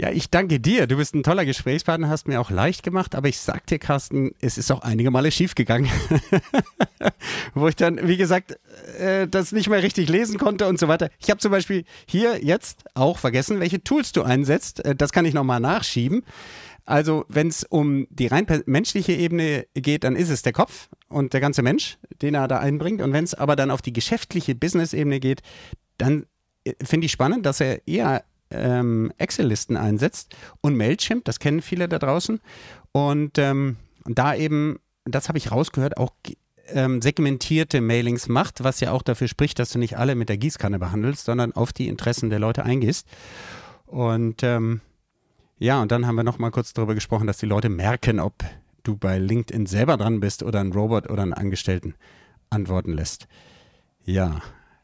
[0.00, 0.86] Ja, ich danke dir.
[0.86, 4.30] Du bist ein toller Gesprächspartner, hast mir auch leicht gemacht, aber ich sag dir, Carsten,
[4.40, 5.90] es ist auch einige Male schiefgegangen.
[7.54, 8.58] Wo ich dann, wie gesagt,
[8.98, 11.10] äh, das nicht mehr richtig lesen konnte und so weiter.
[11.18, 14.82] Ich habe zum Beispiel hier jetzt auch vergessen, welche Tools du einsetzt.
[14.86, 16.22] Äh, das kann ich nochmal nachschieben.
[16.86, 21.34] Also, wenn es um die rein menschliche Ebene geht, dann ist es der Kopf und
[21.34, 23.02] der ganze Mensch, den er da einbringt.
[23.02, 25.42] Und wenn es aber dann auf die geschäftliche Business-Ebene geht,
[25.98, 26.24] dann
[26.64, 31.88] äh, finde ich spannend, dass er eher ähm, Excel-Listen einsetzt und Mailchimp, das kennen viele
[31.88, 32.40] da draußen.
[32.92, 36.12] Und ähm, da eben, das habe ich rausgehört, auch
[36.68, 40.38] ähm, segmentierte Mailings macht, was ja auch dafür spricht, dass du nicht alle mit der
[40.38, 43.06] Gießkanne behandelst, sondern auf die Interessen der Leute eingehst.
[43.86, 44.80] Und ähm,
[45.58, 48.34] ja, und dann haben wir noch mal kurz darüber gesprochen, dass die Leute merken, ob
[48.82, 51.94] du bei LinkedIn selber dran bist oder ein Robot oder einen Angestellten
[52.48, 53.26] antworten lässt.
[54.04, 54.40] Ja,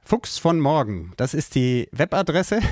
[0.06, 2.60] Fuchs von morgen, das ist die Webadresse.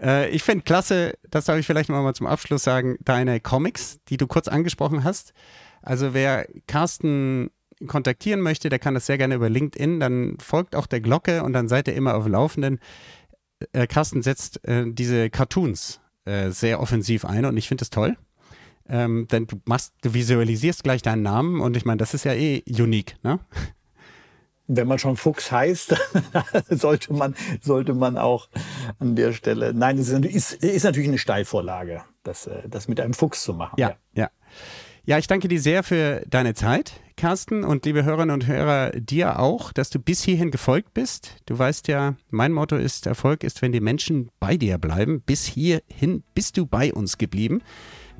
[0.00, 4.16] Äh, ich finde klasse, das darf ich vielleicht mal zum Abschluss sagen, deine Comics, die
[4.16, 5.32] du kurz angesprochen hast.
[5.82, 7.50] Also wer Carsten
[7.88, 11.52] kontaktieren möchte, der kann das sehr gerne über LinkedIn, dann folgt auch der Glocke und
[11.52, 12.78] dann seid ihr immer auf Laufenden.
[13.72, 18.16] Äh, Carsten setzt äh, diese Cartoons äh, sehr offensiv ein und ich finde das toll.
[18.88, 22.34] Ähm, denn du machst, du visualisierst gleich deinen Namen und ich meine, das ist ja
[22.34, 23.40] eh unique, ne?
[24.68, 25.96] Wenn man schon Fuchs heißt,
[26.70, 28.48] sollte man, sollte man auch
[28.98, 29.74] an der Stelle.
[29.74, 33.74] Nein, es ist, ist, natürlich eine Steilvorlage, das, äh, das mit einem Fuchs zu machen.
[33.78, 34.30] Ja, ja, ja.
[35.04, 39.38] Ja, ich danke dir sehr für deine Zeit, Carsten, und liebe Hörerinnen und Hörer, dir
[39.38, 41.36] auch, dass du bis hierhin gefolgt bist.
[41.46, 45.22] Du weißt ja, mein Motto ist, Erfolg ist, wenn die Menschen bei dir bleiben.
[45.22, 47.62] Bis hierhin bist du bei uns geblieben.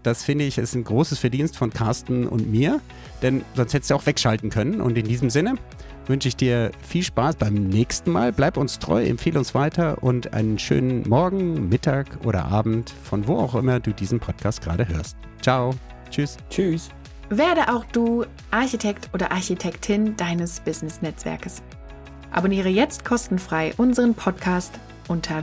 [0.03, 2.80] Das finde ich ist ein großes Verdienst von Carsten und mir,
[3.22, 4.80] denn sonst hättest du auch wegschalten können.
[4.80, 5.55] Und in diesem Sinne,
[6.09, 8.32] wünsche ich dir viel Spaß beim nächsten Mal.
[8.32, 13.36] Bleib uns treu, empfehle uns weiter und einen schönen Morgen, Mittag oder Abend, von wo
[13.36, 15.16] auch immer du diesen Podcast gerade hörst.
[15.42, 15.74] Ciao.
[16.11, 16.36] Tschüss.
[16.51, 16.90] Tschüss.
[17.28, 21.62] Werde auch du Architekt oder Architektin deines Business-Netzwerkes.
[22.30, 24.72] Abonniere jetzt kostenfrei unseren Podcast
[25.09, 25.42] unter